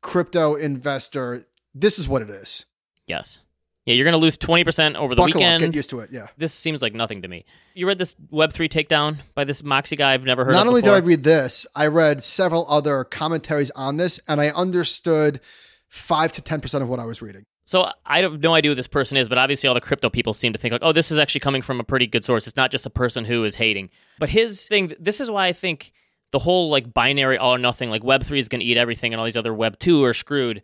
[0.00, 1.44] crypto investor,
[1.74, 2.64] this is what it is.
[3.06, 3.40] Yes.
[3.84, 5.60] Yeah, you're going to lose 20% over the Buckle up, weekend.
[5.62, 6.10] get used to it.
[6.12, 6.26] Yeah.
[6.36, 7.46] this seems like nothing to me.
[7.74, 10.96] You read this Web3 takedown by this Moxie guy I've never heard Not only before.
[10.96, 15.40] did I read this, I read several other commentaries on this, and I understood
[15.88, 17.44] five to ten percent of what I was reading.
[17.64, 20.34] So I have no idea who this person is, but obviously all the crypto people
[20.34, 22.46] seem to think like, oh, this is actually coming from a pretty good source.
[22.46, 23.88] It's not just a person who is hating.
[24.18, 25.92] But his thing, this is why I think
[26.30, 29.12] the whole like binary all or nothing, like Web three is going to eat everything,
[29.12, 30.62] and all these other Web two are screwed.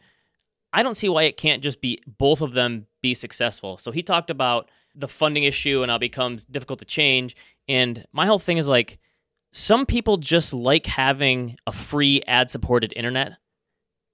[0.73, 3.79] I don't see why it can't just be both of them be successful.
[3.79, 7.37] So he talked about the funding issue and how it becomes difficult to change.
[7.69, 8.99] And my whole thing is like,
[9.53, 13.35] some people just like having a free ad supported internet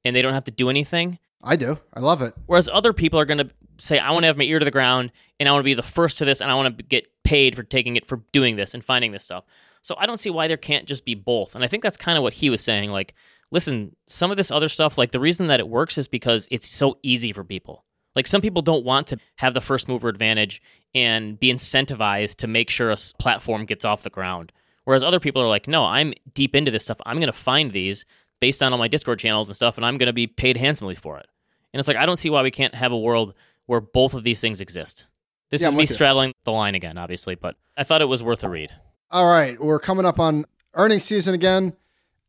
[0.04, 1.18] and they don't have to do anything.
[1.42, 1.78] I do.
[1.94, 2.34] I love it.
[2.44, 4.70] Whereas other people are going to say, I want to have my ear to the
[4.70, 7.08] ground and I want to be the first to this and I want to get
[7.24, 9.44] paid for taking it for doing this and finding this stuff.
[9.82, 11.54] So I don't see why there can't just be both.
[11.54, 12.90] And I think that's kind of what he was saying.
[12.90, 13.14] Like,
[13.50, 16.70] listen, some of this other stuff, like the reason that it works is because it's
[16.70, 17.84] so easy for people.
[18.14, 20.60] Like some people don't want to have the first mover advantage
[20.94, 24.52] and be incentivized to make sure a platform gets off the ground.
[24.84, 27.00] Whereas other people are like, no, I'm deep into this stuff.
[27.06, 28.04] I'm going to find these
[28.40, 30.94] based on all my Discord channels and stuff, and I'm going to be paid handsomely
[30.94, 31.26] for it.
[31.72, 33.34] And it's like, I don't see why we can't have a world
[33.66, 35.06] where both of these things exist.
[35.50, 38.22] This Yeah, is I'm me straddling the line again, obviously, but I thought it was
[38.22, 38.72] worth a read.
[39.12, 40.44] All right, we're coming up on
[40.74, 41.72] earnings season again,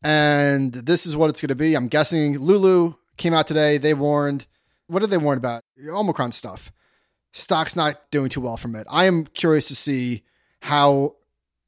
[0.02, 1.76] and this is what it's going to be.
[1.76, 3.78] I'm guessing Lulu came out today.
[3.78, 4.48] They warned.
[4.88, 5.64] What did they warn about?
[5.88, 6.72] Omicron stuff.
[7.34, 8.88] Stock's not doing too well from it.
[8.90, 10.24] I am curious to see
[10.62, 11.18] how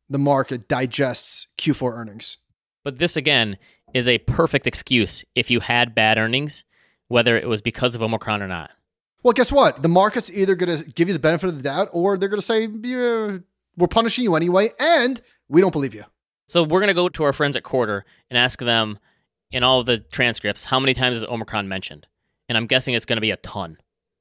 [0.09, 2.39] the market digests Q4 earnings.
[2.84, 3.59] But this again
[3.93, 6.64] is a perfect excuse if you had bad earnings,
[7.07, 8.72] whether it was because of Omicron or not.
[9.22, 9.84] Well, guess what?
[9.84, 12.39] The market's either going to give you the benefit of the doubt, or they're going
[12.39, 13.38] to say yeah,
[13.78, 16.06] we're punishing you anyway, and we don't believe you.
[16.48, 19.00] So we're gonna go to our friends at Quartr and ask them
[19.52, 22.08] in all the transcripts how many times is Omicron mentioned,
[22.50, 23.78] and I'm guessing it's gonna be a ton.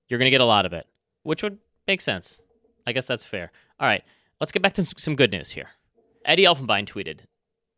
[0.09, 0.87] You're gonna get a lot of it,
[1.23, 2.41] which would make sense.
[2.87, 3.53] I guess that's fair.
[3.79, 4.05] All right,
[4.41, 5.71] let's get back to some good news here.
[6.25, 7.21] Eddie Elfenbein tweeted.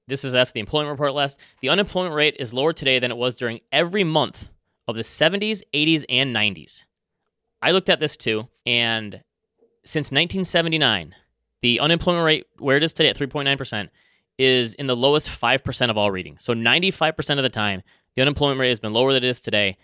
[0.06, 1.40] This is after the employment report last.
[1.60, 4.50] The unemployment rate is lower today than it was during every month
[4.86, 6.84] of the 70s, 80s, and 90s.
[7.62, 9.22] I looked at this too, and
[9.84, 11.14] since 1979,
[11.64, 13.88] the unemployment rate, where it is today at 3.9%,
[14.36, 16.44] is in the lowest 5% of all readings.
[16.44, 17.80] So 95% of the time,
[18.14, 19.78] the unemployment rate has been lower than it is today.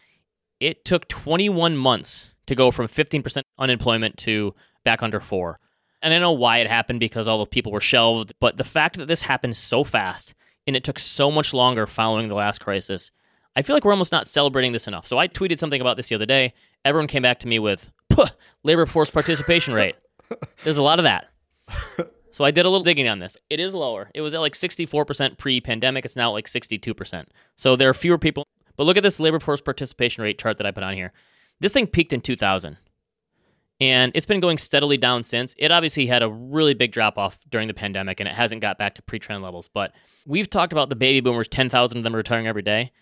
[0.60, 4.54] It took 21 months to go from 15% unemployment to
[4.84, 5.58] back under 4.
[6.02, 8.98] And I know why it happened because all the people were shelved, but the fact
[8.98, 10.34] that this happened so fast
[10.66, 13.10] and it took so much longer following the last crisis,
[13.56, 15.06] I feel like we're almost not celebrating this enough.
[15.06, 16.52] So I tweeted something about this the other day.
[16.84, 17.90] Everyone came back to me with
[18.64, 19.94] labor force participation rate.
[20.62, 21.29] There's a lot of that.
[22.32, 23.36] So I did a little digging on this.
[23.48, 24.10] It is lower.
[24.14, 26.04] It was at like 64% pre-pandemic.
[26.04, 27.26] It's now like 62%.
[27.56, 28.44] So there are fewer people.
[28.76, 31.12] But look at this labor force participation rate chart that I put on here.
[31.58, 32.78] This thing peaked in 2000.
[33.80, 35.54] And it's been going steadily down since.
[35.58, 38.78] It obviously had a really big drop off during the pandemic and it hasn't got
[38.78, 39.68] back to pre-trend levels.
[39.68, 39.92] But
[40.26, 42.92] we've talked about the baby boomers, 10,000 of them retiring every day.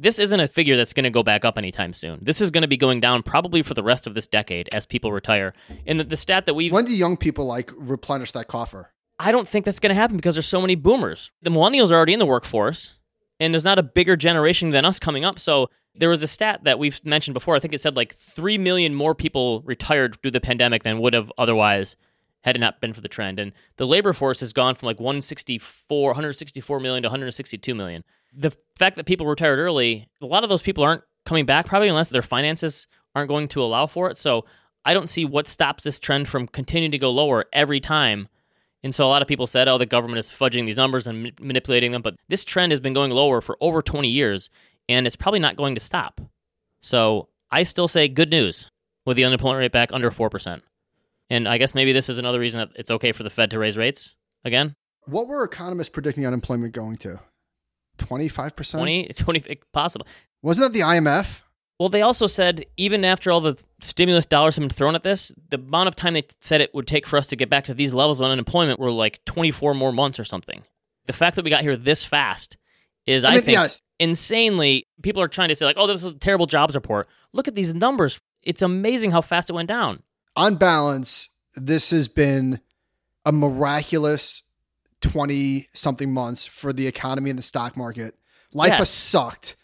[0.00, 2.20] This isn't a figure that's going to go back up anytime soon.
[2.22, 4.86] This is going to be going down probably for the rest of this decade as
[4.86, 5.54] people retire.
[5.86, 8.92] And the, the stat that we've When do young people like replenish that coffer?
[9.18, 11.32] I don't think that's going to happen because there's so many boomers.
[11.42, 12.94] The millennials are already in the workforce,
[13.40, 15.40] and there's not a bigger generation than us coming up.
[15.40, 17.56] So there was a stat that we've mentioned before.
[17.56, 21.14] I think it said like 3 million more people retired through the pandemic than would
[21.14, 21.96] have otherwise
[22.42, 23.40] had it not been for the trend.
[23.40, 28.04] And the labor force has gone from like 164, 164 million to 162 million.
[28.32, 31.88] The fact that people retired early, a lot of those people aren't coming back probably
[31.88, 34.16] unless their finances aren't going to allow for it.
[34.16, 34.44] So
[34.84, 38.28] I don't see what stops this trend from continuing to go lower every time.
[38.82, 41.24] And so a lot of people said, oh, the government is fudging these numbers and
[41.24, 42.02] ma- manipulating them.
[42.02, 44.50] But this trend has been going lower for over 20 years,
[44.88, 46.20] and it's probably not going to stop.
[46.80, 48.70] So I still say good news
[49.04, 50.60] with the unemployment rate back under 4%.
[51.28, 53.58] And I guess maybe this is another reason that it's okay for the Fed to
[53.58, 54.14] raise rates
[54.44, 54.74] again.
[55.04, 57.20] What were economists predicting unemployment going to?
[57.98, 58.72] 25%?
[58.72, 60.06] 20, 20 possible.
[60.42, 61.42] Wasn't that the IMF?
[61.78, 65.30] Well, they also said even after all the stimulus dollars have been thrown at this,
[65.50, 67.74] the amount of time they said it would take for us to get back to
[67.74, 70.64] these levels of unemployment were like 24 more months or something.
[71.06, 72.56] The fact that we got here this fast
[73.06, 73.80] is, I, I mean, think, yes.
[74.00, 74.86] insanely.
[75.02, 77.54] People are trying to say like, "Oh, this is a terrible jobs report." Look at
[77.54, 78.20] these numbers.
[78.42, 80.02] It's amazing how fast it went down.
[80.36, 82.60] On balance, this has been
[83.24, 84.42] a miraculous
[85.00, 88.14] 20 something months for the economy and the stock market.
[88.52, 88.78] Life Yes.
[88.78, 89.56] has sucked.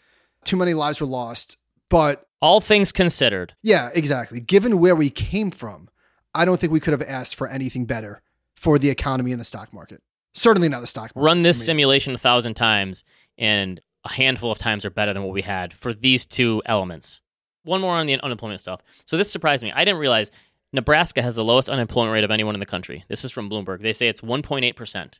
[0.43, 1.57] Too many lives were lost.
[1.89, 4.39] But All things considered, yeah, exactly.
[4.39, 5.89] Given where we came from,
[6.33, 8.21] I don't think we could have asked for anything better
[8.55, 10.01] for the economy and the stock market.
[10.33, 11.25] Certainly not the stock market.
[11.25, 13.03] run this I mean, simulation a thousand times,
[13.37, 17.21] and a handful of times are better than what we had for these two elements.
[17.63, 18.81] One more on the unemployment stuff.
[19.05, 19.71] So this surprised me.
[19.71, 20.29] I didn't realize
[20.73, 23.03] Nebraska has the lowest unemployment rate of anyone in the country.
[23.07, 23.81] This is from Bloomberg.
[23.81, 25.19] They say it's 1.8%.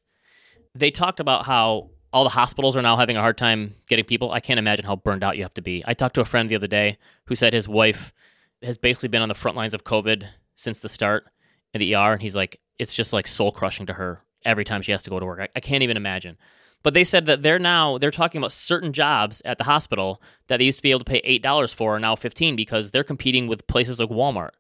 [0.75, 4.31] They talked about how all the hospitals are now having a hard time getting people.
[4.31, 5.83] I can't imagine how burned out you have to be.
[5.85, 8.13] I talked to a friend the other day who said his wife
[8.61, 11.25] has basically been on the front lines of COVID since the start
[11.73, 14.81] in the ER, and he's like, it's just like soul crushing to her every time
[14.81, 15.39] she has to go to work.
[15.39, 16.37] I, I can't even imagine.
[16.83, 20.57] But they said that they're now they're talking about certain jobs at the hospital that
[20.57, 23.03] they used to be able to pay eight dollars for are now fifteen because they're
[23.03, 24.51] competing with places like Walmart.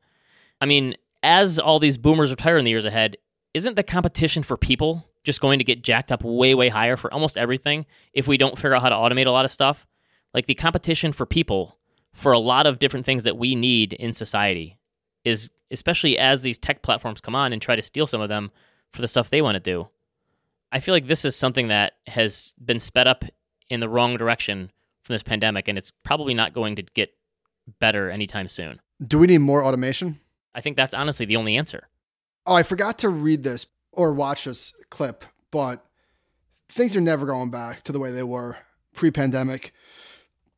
[0.59, 3.17] I mean, as all these boomers retire in the years ahead,
[3.53, 7.13] isn't the competition for people just going to get jacked up way, way higher for
[7.13, 9.85] almost everything if we don't figure out how to automate a lot of stuff?
[10.33, 11.77] Like the competition for people
[12.13, 14.77] for a lot of different things that we need in society
[15.25, 18.51] is especially as these tech platforms come on and try to steal some of them
[18.93, 19.89] for the stuff they want to do.
[20.71, 23.25] I feel like this is something that has been sped up
[23.69, 24.71] in the wrong direction
[25.03, 27.13] from this pandemic, and it's probably not going to get
[27.79, 28.79] better anytime soon.
[29.05, 30.19] Do we need more automation?
[30.53, 31.87] I think that's honestly the only answer.
[32.45, 33.65] Oh, I forgot to read this
[33.95, 35.85] or watch this clip, but
[36.69, 38.57] things are never going back to the way they were
[38.93, 39.73] pre pandemic.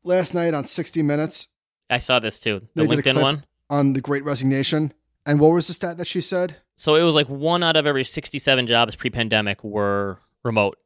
[0.04, 1.48] Last night on 60 Minutes,
[1.90, 2.60] I saw this too.
[2.74, 3.44] The They did a LinkedIn one.
[3.68, 4.92] on the great resignation.
[5.26, 6.56] And what was the stat that she said?
[6.76, 10.78] So it was like one out of every 67 jobs pre pandemic were remote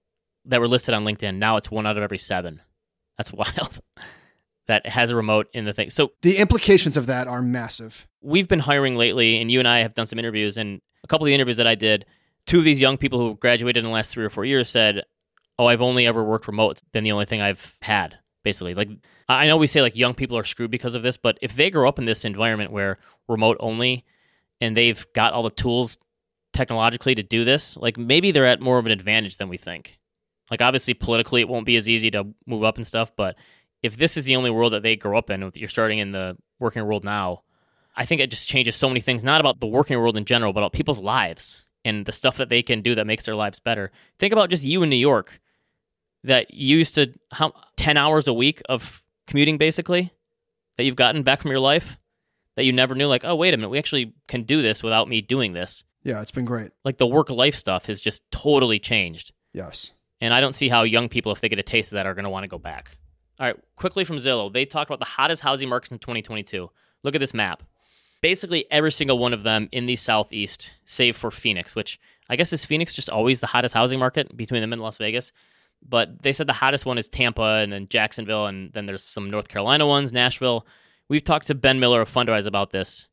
[0.46, 1.36] that were listed on LinkedIn.
[1.36, 2.60] Now it's one out of every seven.
[3.18, 3.78] That's wild.
[4.66, 5.90] that has a remote in the thing.
[5.90, 8.08] So The implications of that are massive.
[8.22, 11.26] we've been hiring lately, and you and I have done some interviews, and a couple
[11.26, 12.06] of the interviews that I did,
[12.46, 15.02] two of these young people who graduated in the last three or four years said,
[15.58, 16.72] "Oh, I've only ever worked remote.
[16.72, 18.88] It's been the only thing I've had." Basically, like
[19.28, 21.70] I know we say like young people are screwed because of this, but if they
[21.70, 24.04] grow up in this environment where remote only,
[24.60, 25.96] and they've got all the tools
[26.52, 29.98] technologically to do this, like maybe they're at more of an advantage than we think.
[30.50, 33.36] Like obviously politically, it won't be as easy to move up and stuff, but
[33.82, 36.36] if this is the only world that they grow up in, you're starting in the
[36.58, 37.42] working world now,
[37.96, 40.52] I think it just changes so many things, not about the working world in general,
[40.52, 43.60] but about people's lives and the stuff that they can do that makes their lives
[43.60, 43.90] better.
[44.18, 45.40] Think about just you in New York
[46.24, 50.12] that you used to how 10 hours a week of commuting basically
[50.76, 51.98] that you've gotten back from your life
[52.56, 55.08] that you never knew like, "Oh, wait a minute, we actually can do this without
[55.08, 56.70] me doing this." Yeah, it's been great.
[56.84, 59.32] Like the work life stuff has just totally changed.
[59.52, 59.92] Yes.
[60.20, 62.14] And I don't see how young people, if they get a taste of that, are
[62.14, 62.96] going to want to go back.
[63.40, 66.70] All right, quickly from Zillow, they talked about the hottest housing markets in 2022.
[67.02, 67.62] Look at this map.
[68.22, 72.00] Basically, every single one of them in the southeast, save for Phoenix, which
[72.30, 75.32] I guess is Phoenix just always the hottest housing market between them and Las Vegas.
[75.86, 79.28] But they said the hottest one is Tampa and then Jacksonville, and then there's some
[79.28, 80.66] North Carolina ones, Nashville.
[81.08, 83.08] We've talked to Ben Miller of Fundrise about this.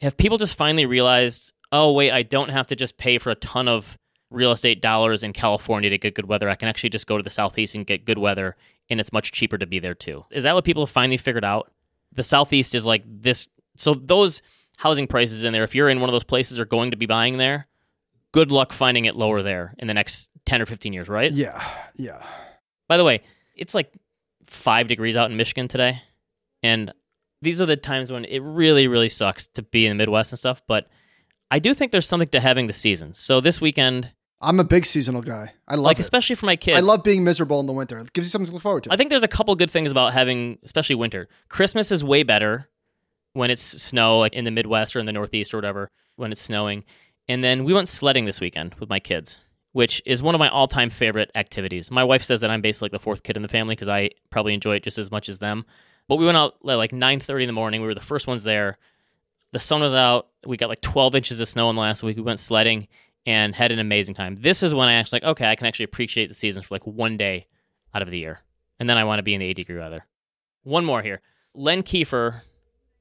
[0.00, 3.36] Have people just finally realized, oh, wait, I don't have to just pay for a
[3.36, 3.96] ton of
[4.30, 6.50] real estate dollars in California to get good weather.
[6.50, 8.56] I can actually just go to the southeast and get good weather,
[8.90, 10.24] and it's much cheaper to be there too.
[10.32, 11.70] Is that what people have finally figured out?
[12.12, 13.48] The southeast is like this.
[13.76, 14.42] So those
[14.76, 17.06] housing prices in there, if you're in one of those places or going to be
[17.06, 17.68] buying there,
[18.32, 21.30] good luck finding it lower there in the next 10 or 15 years, right?
[21.32, 21.62] Yeah.
[21.96, 22.24] Yeah.
[22.88, 23.22] By the way,
[23.54, 23.92] it's like
[24.46, 26.02] five degrees out in Michigan today.
[26.62, 26.92] And
[27.40, 30.38] these are the times when it really, really sucks to be in the Midwest and
[30.38, 30.62] stuff.
[30.66, 30.88] But
[31.50, 33.18] I do think there's something to having the seasons.
[33.18, 34.10] So this weekend,
[34.40, 35.52] I'm a big seasonal guy.
[35.68, 36.00] I love like it.
[36.00, 37.98] especially for my kids, I love being miserable in the winter.
[37.98, 38.92] It gives you something to look forward to.
[38.92, 41.28] I think there's a couple good things about having, especially winter.
[41.48, 42.68] Christmas is way better
[43.32, 46.40] when it's snow, like in the Midwest or in the Northeast or whatever, when it's
[46.40, 46.84] snowing.
[47.28, 49.38] And then we went sledding this weekend with my kids,
[49.72, 51.90] which is one of my all-time favorite activities.
[51.90, 54.10] My wife says that I'm basically like the fourth kid in the family because I
[54.30, 55.64] probably enjoy it just as much as them.
[56.08, 57.80] But we went out at like 9:30 in the morning.
[57.80, 58.78] We were the first ones there.
[59.52, 60.28] The sun was out.
[60.46, 62.16] We got like 12 inches of snow in the last week.
[62.16, 62.88] We went sledding
[63.24, 64.36] and had an amazing time.
[64.36, 66.86] This is when I actually like, okay, I can actually appreciate the season for like
[66.86, 67.46] one day
[67.94, 68.40] out of the year.
[68.80, 70.06] And then I want to be in the 80 degree weather.
[70.64, 71.20] One more here.
[71.54, 72.42] Len Kiefer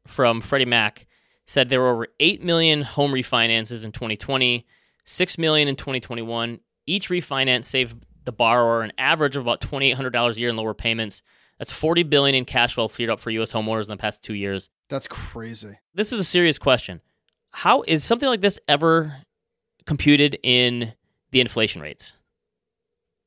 [0.08, 1.08] from Freddie Mac
[1.46, 4.66] said there were over 8 million home refinances in 2020,
[5.06, 6.60] 6 million in 2021.
[6.86, 11.24] Each refinance saved the borrower an average of about $2,800 a year in lower payments.
[11.58, 13.54] That's 40 billion in cash flow freed up for U.S.
[13.54, 14.70] homeowners in the past two years.
[14.90, 15.78] That's crazy.
[15.94, 17.02] This is a serious question.
[17.52, 19.16] How is something like this ever
[19.86, 20.94] computed in
[21.32, 22.14] the inflation rates?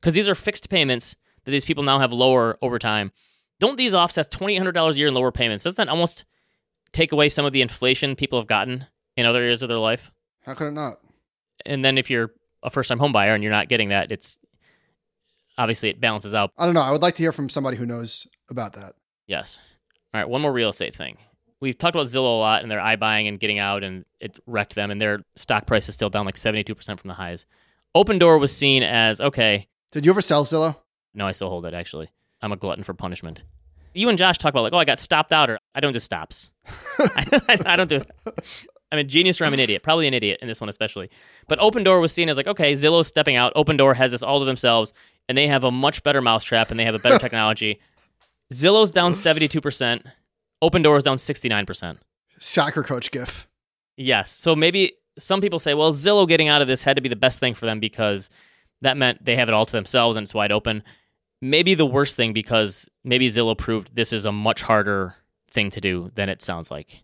[0.01, 1.15] Because these are fixed payments
[1.45, 3.13] that these people now have lower over time.
[3.61, 5.65] Don't these offset $2,800 a year in lower payments?
[5.65, 6.25] Doesn't that almost
[6.95, 8.87] take away some of the inflation people have gotten
[9.17, 10.11] in other areas of their life?
[10.47, 11.01] How could it not?
[11.67, 12.31] And then if you're
[12.63, 14.39] a first time home buyer and you're not getting that, it's
[15.59, 16.51] obviously it balances out.
[16.57, 16.83] I don't know.
[16.83, 18.95] I would like to hear from somebody who knows about that.
[19.27, 19.59] Yes.
[20.13, 21.19] All right, one more real estate thing.
[21.61, 24.75] We've talked about Zillow a lot and their iBuying and getting out, and it wrecked
[24.75, 27.47] them, and their stock price is still down like 72% from the highs.
[27.97, 29.69] Opendoor was seen as okay.
[29.91, 30.77] Did you ever sell Zillow?
[31.15, 32.11] No, I still hold it, actually.
[32.43, 33.45] I'm a glutton for punishment.
[33.95, 36.01] You and Josh talk about, like, oh, I got stopped out, or I don't do
[36.01, 36.51] stops.
[36.99, 38.03] I, I don't do
[38.93, 39.83] I'm a genius or I'm an idiot.
[39.83, 41.11] Probably an idiot in this one, especially.
[41.49, 43.53] But Opendoor was seen as like, okay, Zillow's stepping out.
[43.55, 44.93] Opendoor has this all to themselves,
[45.29, 47.81] and they have a much better mousetrap and they have a better technology.
[48.53, 50.05] Zillow's down 72%.
[50.63, 51.97] Opendoor is down 69%.
[52.39, 53.49] Soccer coach gif.
[53.97, 54.31] Yes.
[54.31, 57.17] So maybe some people say, well, Zillow getting out of this had to be the
[57.17, 58.31] best thing for them because
[58.81, 60.83] That meant they have it all to themselves and it's wide open.
[61.41, 65.17] Maybe the worst thing because maybe Zillow proved this is a much harder
[65.55, 67.01] thing to do than it sounds like.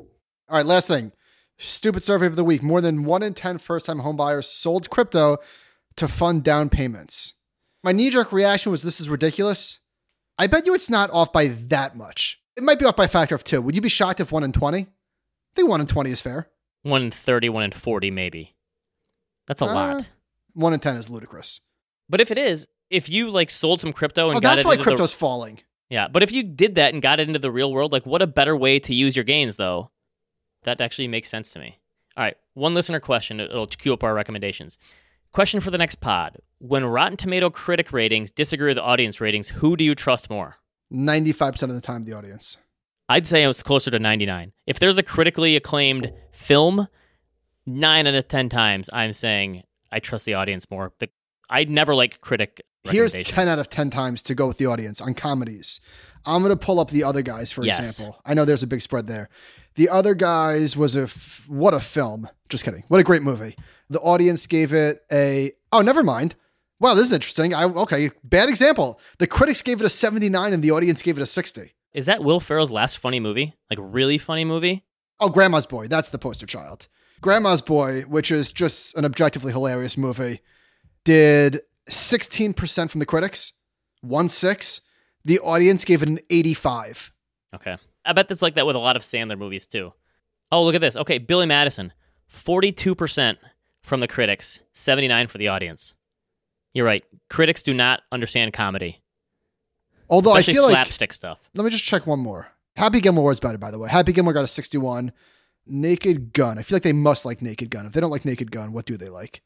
[0.48, 1.12] All right, last thing.
[1.58, 2.62] Stupid survey of the week.
[2.62, 5.38] More than one in 10 first time homebuyers sold crypto
[5.96, 7.34] to fund down payments.
[7.82, 9.78] My knee jerk reaction was this is ridiculous.
[10.38, 12.40] I bet you it's not off by that much.
[12.56, 13.60] It might be off by a factor of two.
[13.62, 14.78] Would you be shocked if one in 20?
[14.80, 14.86] I
[15.54, 16.48] think one in 20 is fair.
[16.82, 18.56] One in 30, one in 40, maybe.
[19.46, 20.08] That's a Uh, lot.
[20.54, 21.60] One in 10 is ludicrous.
[22.08, 24.66] But if it is, if you like sold some crypto and Oh, got that's it
[24.66, 25.60] why into the- crypto's falling.
[25.90, 28.22] Yeah, but if you did that and got it into the real world, like what
[28.22, 29.90] a better way to use your gains, though.
[30.62, 31.78] That actually makes sense to me.
[32.16, 33.40] All right, one listener question.
[33.40, 34.78] It'll queue up our recommendations.
[35.32, 39.76] Question for the next pod: When Rotten Tomato critic ratings disagree with audience ratings, who
[39.76, 40.56] do you trust more?
[40.92, 42.58] 95% of the time, the audience.
[43.08, 44.52] I'd say it was closer to 99.
[44.66, 46.88] If there's a critically acclaimed film,
[47.66, 50.92] nine out of ten times I'm saying I trust the audience more.
[50.98, 51.08] The,
[51.50, 52.62] I never like critic.
[52.84, 55.80] Here's 10 out of 10 times to go with the audience on comedies.
[56.24, 57.78] I'm going to pull up the other guys, for Yes.
[57.78, 58.18] example.
[58.24, 59.28] I know there's a big spread there.
[59.74, 62.28] The other guys was a, f- what a film.
[62.48, 62.84] Just kidding.
[62.88, 63.56] What a great movie.
[63.90, 66.36] The audience gave it a, oh, never mind.
[66.78, 67.52] Wow, this is interesting.
[67.54, 68.98] I, okay, bad example.
[69.18, 71.74] The critics gave it a 79 and the audience gave it a 60.
[71.92, 73.54] Is that Will Ferrell's last funny movie?
[73.68, 74.84] Like really funny movie?
[75.18, 75.86] Oh, Grandma's Boy.
[75.88, 76.88] That's the poster child.
[77.20, 80.40] Grandma's Boy, which is just an objectively hilarious movie,
[81.04, 83.52] did 16% from the critics,
[84.00, 84.80] one six.
[85.24, 87.12] The audience gave it an 85.
[87.54, 87.76] Okay.
[88.04, 89.92] I bet that's like that with a lot of Sandler movies too.
[90.50, 90.96] Oh, look at this.
[90.96, 91.92] Okay, Billy Madison,
[92.32, 93.36] 42%
[93.82, 95.94] from the critics, 79 for the audience.
[96.72, 97.04] You're right.
[97.28, 99.02] Critics do not understand comedy,
[100.08, 101.38] Although especially I feel like, slapstick stuff.
[101.54, 102.48] let me just check one more.
[102.76, 103.88] Happy Gilmore was better, by the way.
[103.88, 105.12] Happy Gilmore got a 61.
[105.66, 106.58] Naked Gun.
[106.58, 107.86] I feel like they must like Naked Gun.
[107.86, 109.42] If they don't like Naked Gun, what do they like?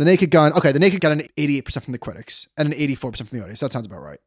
[0.00, 0.54] The Naked Gun.
[0.54, 3.60] Okay, the Naked Gun, an 88% from the critics and an 84% from the audience.
[3.60, 4.18] That sounds about right.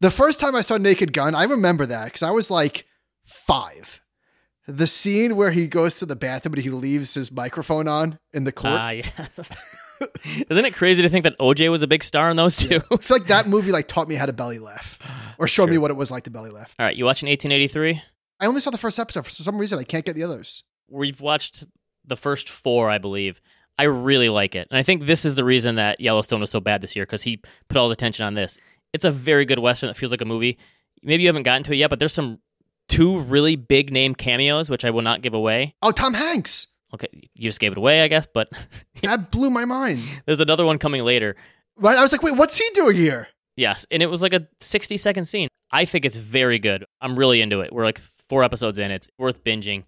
[0.00, 2.84] The first time I saw Naked Gun, I remember that because I was like
[3.24, 4.02] five.
[4.66, 8.44] The scene where he goes to the bathroom but he leaves his microphone on in
[8.44, 8.74] the court.
[8.74, 9.50] Ah, yes.
[10.50, 12.82] Isn't it crazy to think that OJ was a big star in those two?
[12.92, 14.98] I feel like that movie like taught me how to belly laugh
[15.38, 16.74] or showed me what it was like to belly laugh.
[16.78, 18.02] All right, you watching 1883?
[18.40, 19.78] I only saw the first episode for some reason.
[19.78, 20.64] I can't get the others.
[20.86, 21.64] We've watched
[22.04, 23.40] the first four, I believe.
[23.78, 24.66] I really like it.
[24.70, 27.22] And I think this is the reason that Yellowstone was so bad this year because
[27.22, 28.58] he put all his attention on this.
[28.92, 30.58] It's a very good Western that feels like a movie.
[31.02, 32.40] Maybe you haven't gotten to it yet, but there's some
[32.88, 35.74] two really big name cameos, which I will not give away.
[35.82, 36.68] Oh, Tom Hanks.
[36.94, 38.48] Okay, you just gave it away, I guess, but
[39.02, 40.00] That blew my mind.
[40.26, 41.36] there's another one coming later.
[41.76, 41.96] Right?
[41.96, 43.28] I was like, wait, what's he doing here?
[43.56, 45.48] Yes, and it was like a 60 second scene.
[45.70, 46.84] I think it's very good.
[47.00, 47.72] I'm really into it.
[47.72, 47.98] We're like
[48.28, 48.90] four episodes in.
[48.90, 49.84] It's worth binging.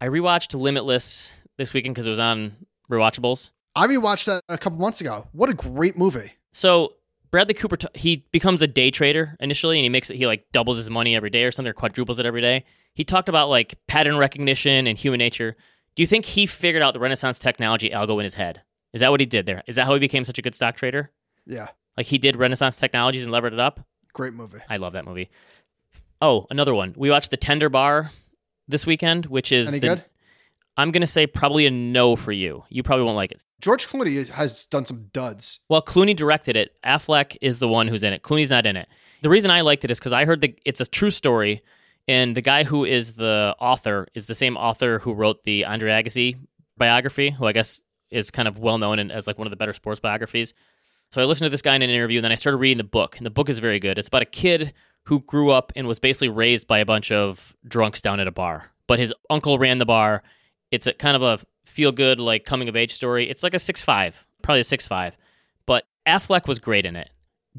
[0.00, 2.56] I rewatched Limitless this weekend because it was on
[2.90, 3.50] Rewatchables.
[3.74, 5.28] I rewatched that a couple months ago.
[5.32, 6.32] What a great movie.
[6.52, 6.94] So
[7.30, 10.16] Bradley Cooper, t- he becomes a day trader initially, and he makes it.
[10.16, 12.64] He like doubles his money every day or something, or quadruples it every day.
[12.94, 15.56] He talked about like pattern recognition and human nature.
[15.94, 18.62] Do you think he figured out the Renaissance technology algo in his head?
[18.92, 19.62] Is that what he did there?
[19.68, 21.10] Is that how he became such a good stock trader?
[21.46, 23.80] Yeah, Like he did Renaissance technologies and levered it up?
[24.12, 24.58] great movie.
[24.68, 25.30] I love that movie.
[26.20, 26.94] Oh, another one.
[26.96, 28.10] We watched The Tender Bar
[28.68, 30.04] this weekend, which is Any the- good?
[30.80, 32.64] I'm gonna say probably a no for you.
[32.70, 33.44] You probably won't like it.
[33.60, 35.60] George Clooney has done some duds.
[35.68, 36.74] Well, Clooney directed it.
[36.84, 38.22] Affleck is the one who's in it.
[38.22, 38.88] Clooney's not in it.
[39.20, 41.62] The reason I liked it is because I heard that it's a true story,
[42.08, 45.90] and the guy who is the author is the same author who wrote the Andre
[45.90, 46.38] Agassi
[46.78, 49.56] biography, who I guess is kind of well known and as like one of the
[49.56, 50.54] better sports biographies.
[51.12, 52.84] So I listened to this guy in an interview, and then I started reading the
[52.84, 53.98] book, and the book is very good.
[53.98, 54.72] It's about a kid
[55.04, 58.32] who grew up and was basically raised by a bunch of drunks down at a
[58.32, 60.22] bar, but his uncle ran the bar.
[60.70, 63.28] It's a kind of a feel good like coming of age story.
[63.28, 65.16] It's like a six five, probably a six five.
[65.66, 67.10] But Affleck was great in it.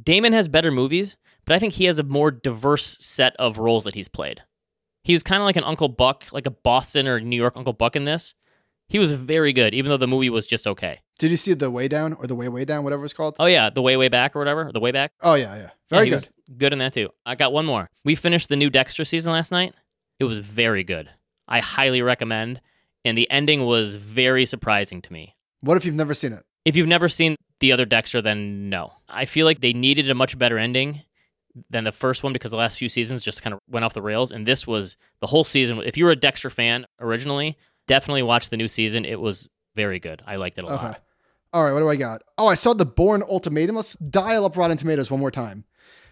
[0.02, 3.84] Damon has better movies, but I think he has a more diverse set of roles
[3.84, 4.42] that he's played.
[5.04, 7.74] He was kind of like an Uncle Buck, like a Boston or New York Uncle
[7.74, 8.36] Buck in this.
[8.88, 11.00] He was very good, even though the movie was just okay.
[11.18, 13.36] Did you see the way down or the way way down, whatever it's called?
[13.40, 15.14] Oh yeah, the way way back or whatever, the way back.
[15.22, 16.30] Oh yeah, yeah, Yeah, very he good.
[16.58, 17.10] good in that too.
[17.26, 17.90] I got one more.
[18.04, 19.74] We finished the new Dexter season last night.
[20.20, 21.10] It was very good.
[21.48, 22.60] I highly recommend,
[23.06, 25.36] and the ending was very surprising to me.
[25.62, 26.44] What if you've never seen it?
[26.66, 28.94] If you've never seen the other Dexter, then no.
[29.10, 31.02] I feel like they needed a much better ending
[31.70, 34.02] than the first one because the last few seasons just kind of went off the
[34.02, 34.32] rails.
[34.32, 35.80] And this was the whole season.
[35.84, 39.06] If you were a Dexter fan originally, definitely watch the new season.
[39.06, 40.22] It was very good.
[40.26, 40.76] I liked it a Okay.
[40.86, 41.04] lot.
[41.54, 42.22] All right, what do I got?
[42.38, 43.76] Oh, I saw the Bourne Ultimatum.
[43.76, 45.66] Let's dial up Rotten Tomatoes one more time.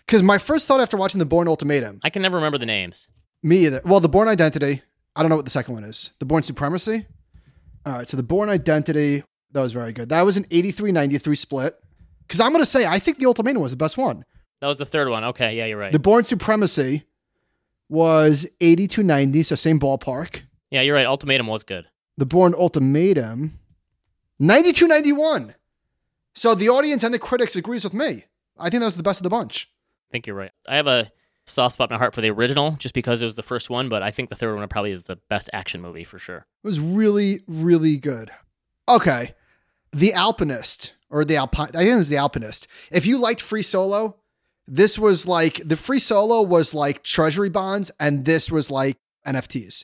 [0.05, 3.07] Because my first thought after watching the Bourne Ultimatum, I can never remember the names.
[3.41, 3.79] me either.
[3.85, 4.81] Well, the Bourne Identity.
[5.19, 6.11] I don't know what the second one is.
[6.19, 7.05] The Bourne Supremacy.
[7.85, 10.07] All right, so the Bourne Identity that was very good.
[10.07, 11.75] That was an 83-93 split.
[12.25, 14.23] Because I'm going to say, I think the Ultimatum was the best one.
[14.61, 15.25] That was the third one.
[15.25, 15.91] Okay, yeah, you're right.
[15.91, 17.03] The Bourne Supremacy
[17.89, 20.43] was 8290, so same ballpark.
[20.71, 21.05] yeah, you're right.
[21.05, 21.85] Ultimatum was good.
[22.17, 23.59] The Bourne Ultimatum,
[24.39, 25.53] 9291.
[26.33, 28.23] So the audience and the critics agrees with me.
[28.57, 29.69] I think that was the best of the bunch.
[30.09, 30.51] I think you're right.
[30.65, 31.11] I have a
[31.49, 33.89] soft spot in my heart for the original just because it was the first one,
[33.89, 36.45] but I think the third one probably is the best action movie for sure.
[36.63, 38.31] It was really, really good.
[38.87, 39.33] Okay.
[39.91, 42.67] The Alpinist, or the Alpine, I think it was the Alpinist.
[42.91, 44.17] If you liked Free Solo,
[44.67, 49.83] this was like, the Free Solo was like treasury bonds, and this was like NFTs.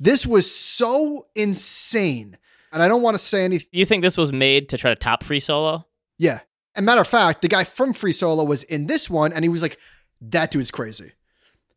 [0.00, 2.38] This was so insane.
[2.72, 3.68] And I don't want to say anything.
[3.72, 5.86] You think this was made to try to top Free Solo?
[6.18, 6.40] Yeah.
[6.74, 9.50] And matter of fact, the guy from Free Solo was in this one, and he
[9.50, 9.78] was like,
[10.30, 11.12] that dude's crazy.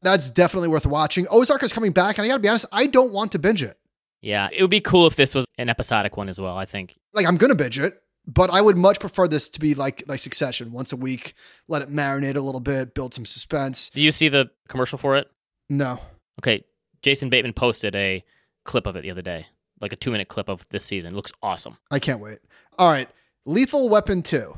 [0.02, 1.28] That's definitely worth watching.
[1.30, 3.78] Ozark is coming back, and I gotta be honest, I don't want to binge it.
[4.22, 6.96] Yeah, it would be cool if this was an episodic one as well, I think.
[7.14, 10.20] Like, I'm gonna binge it, but I would much prefer this to be like like
[10.20, 11.34] Succession, once a week,
[11.68, 13.90] let it marinate a little bit, build some suspense.
[13.90, 15.30] Do you see the commercial for it?
[15.70, 16.00] No.
[16.40, 16.64] Okay,
[17.02, 18.24] Jason Bateman posted a
[18.64, 19.48] clip of it the other day,
[19.82, 21.14] like a two minute clip of this season.
[21.14, 21.78] It looks awesome.
[21.90, 22.40] I can't wait.
[22.78, 23.10] All right.
[23.46, 24.58] Lethal Weapon 2.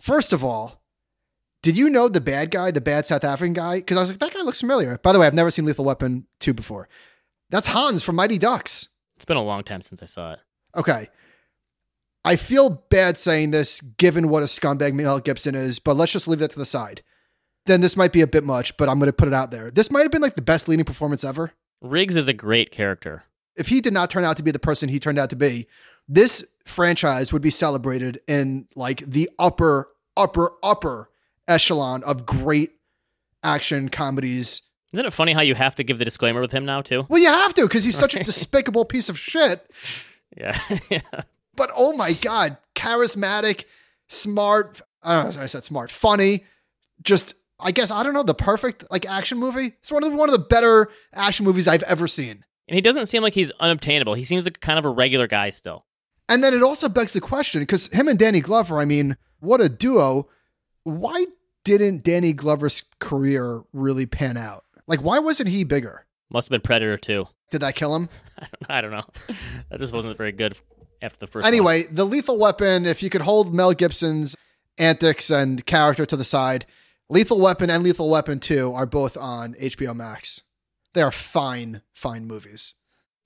[0.00, 0.77] First of all,
[1.62, 3.76] did you know the bad guy, the bad South African guy?
[3.76, 4.98] Because I was like, that guy looks familiar.
[4.98, 6.88] By the way, I've never seen Lethal Weapon 2 before.
[7.50, 8.88] That's Hans from Mighty Ducks.
[9.16, 10.38] It's been a long time since I saw it.
[10.76, 11.08] Okay.
[12.24, 16.28] I feel bad saying this given what a scumbag Mel Gibson is, but let's just
[16.28, 17.02] leave that to the side.
[17.66, 19.70] Then this might be a bit much, but I'm going to put it out there.
[19.70, 21.52] This might have been like the best leading performance ever.
[21.80, 23.24] Riggs is a great character.
[23.56, 25.66] If he did not turn out to be the person he turned out to be,
[26.06, 31.10] this franchise would be celebrated in like the upper, upper, upper
[31.48, 32.72] echelon of great
[33.42, 34.62] action comedies.
[34.92, 37.06] Isn't it funny how you have to give the disclaimer with him now too?
[37.08, 39.68] Well, you have to because he's such a despicable piece of shit.
[40.36, 40.58] Yeah.
[40.90, 41.00] yeah.
[41.56, 43.64] But oh my god, charismatic,
[44.06, 44.80] smart.
[45.02, 45.42] I don't know.
[45.42, 46.44] I said smart, funny.
[47.02, 49.72] Just I guess I don't know the perfect like action movie.
[49.80, 52.44] It's one of the, one of the better action movies I've ever seen.
[52.68, 54.14] And he doesn't seem like he's unobtainable.
[54.14, 55.86] He seems like kind of a regular guy still.
[56.28, 59.62] And then it also begs the question because him and Danny Glover, I mean, what
[59.62, 60.28] a duo.
[60.84, 61.26] Why
[61.76, 64.64] didn't Danny Glover's career really pan out?
[64.86, 66.06] Like, why wasn't he bigger?
[66.30, 67.26] Must have been Predator 2.
[67.50, 68.08] Did that kill him?
[68.68, 69.04] I don't know.
[69.70, 70.56] That just wasn't very good
[71.02, 71.44] after the first.
[71.44, 71.48] one.
[71.52, 74.34] Anyway, the Lethal Weapon, if you could hold Mel Gibson's
[74.78, 76.64] antics and character to the side,
[77.10, 80.42] Lethal Weapon and Lethal Weapon 2 are both on HBO Max.
[80.94, 82.74] They are fine, fine movies.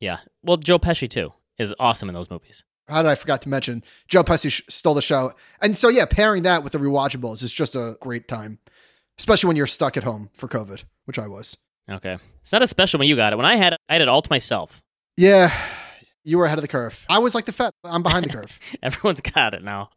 [0.01, 0.19] yeah.
[0.43, 2.65] Well, Joe Pesci too is awesome in those movies.
[2.89, 3.83] How did I forgot to mention?
[4.09, 5.35] Joe Pesci sh- stole the show.
[5.61, 8.59] And so, yeah, pairing that with the rewatchables is just a great time,
[9.19, 11.57] especially when you're stuck at home for COVID, which I was.
[11.91, 13.37] Okay, it's not as special when you got it.
[13.37, 14.81] When I had it, I had it all to myself.
[15.17, 15.53] Yeah,
[16.25, 17.05] you were ahead of the curve.
[17.09, 17.73] I was like the Fed.
[17.85, 18.59] I'm behind the curve.
[18.83, 19.91] Everyone's got it now.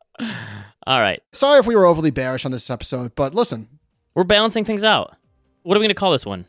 [0.88, 3.68] All right, Sorry if we were overly bearish on this episode, but listen,
[4.14, 5.16] we're balancing things out.
[5.64, 6.46] What are we going to call this one?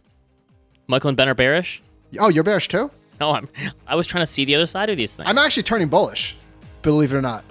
[0.86, 1.82] Michael and Ben are bearish?
[2.20, 2.90] oh, you're bearish too?
[3.20, 3.48] No, I'm.
[3.86, 5.26] I was trying to see the other side of these things.
[5.28, 6.36] I'm actually turning bullish,
[6.82, 7.44] believe it or not.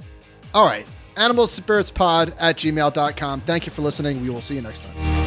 [0.54, 0.86] All right.
[1.18, 3.42] Animal Spirits Pod at gmail.com.
[3.42, 4.22] Thank you for listening.
[4.22, 5.25] We will see you next time.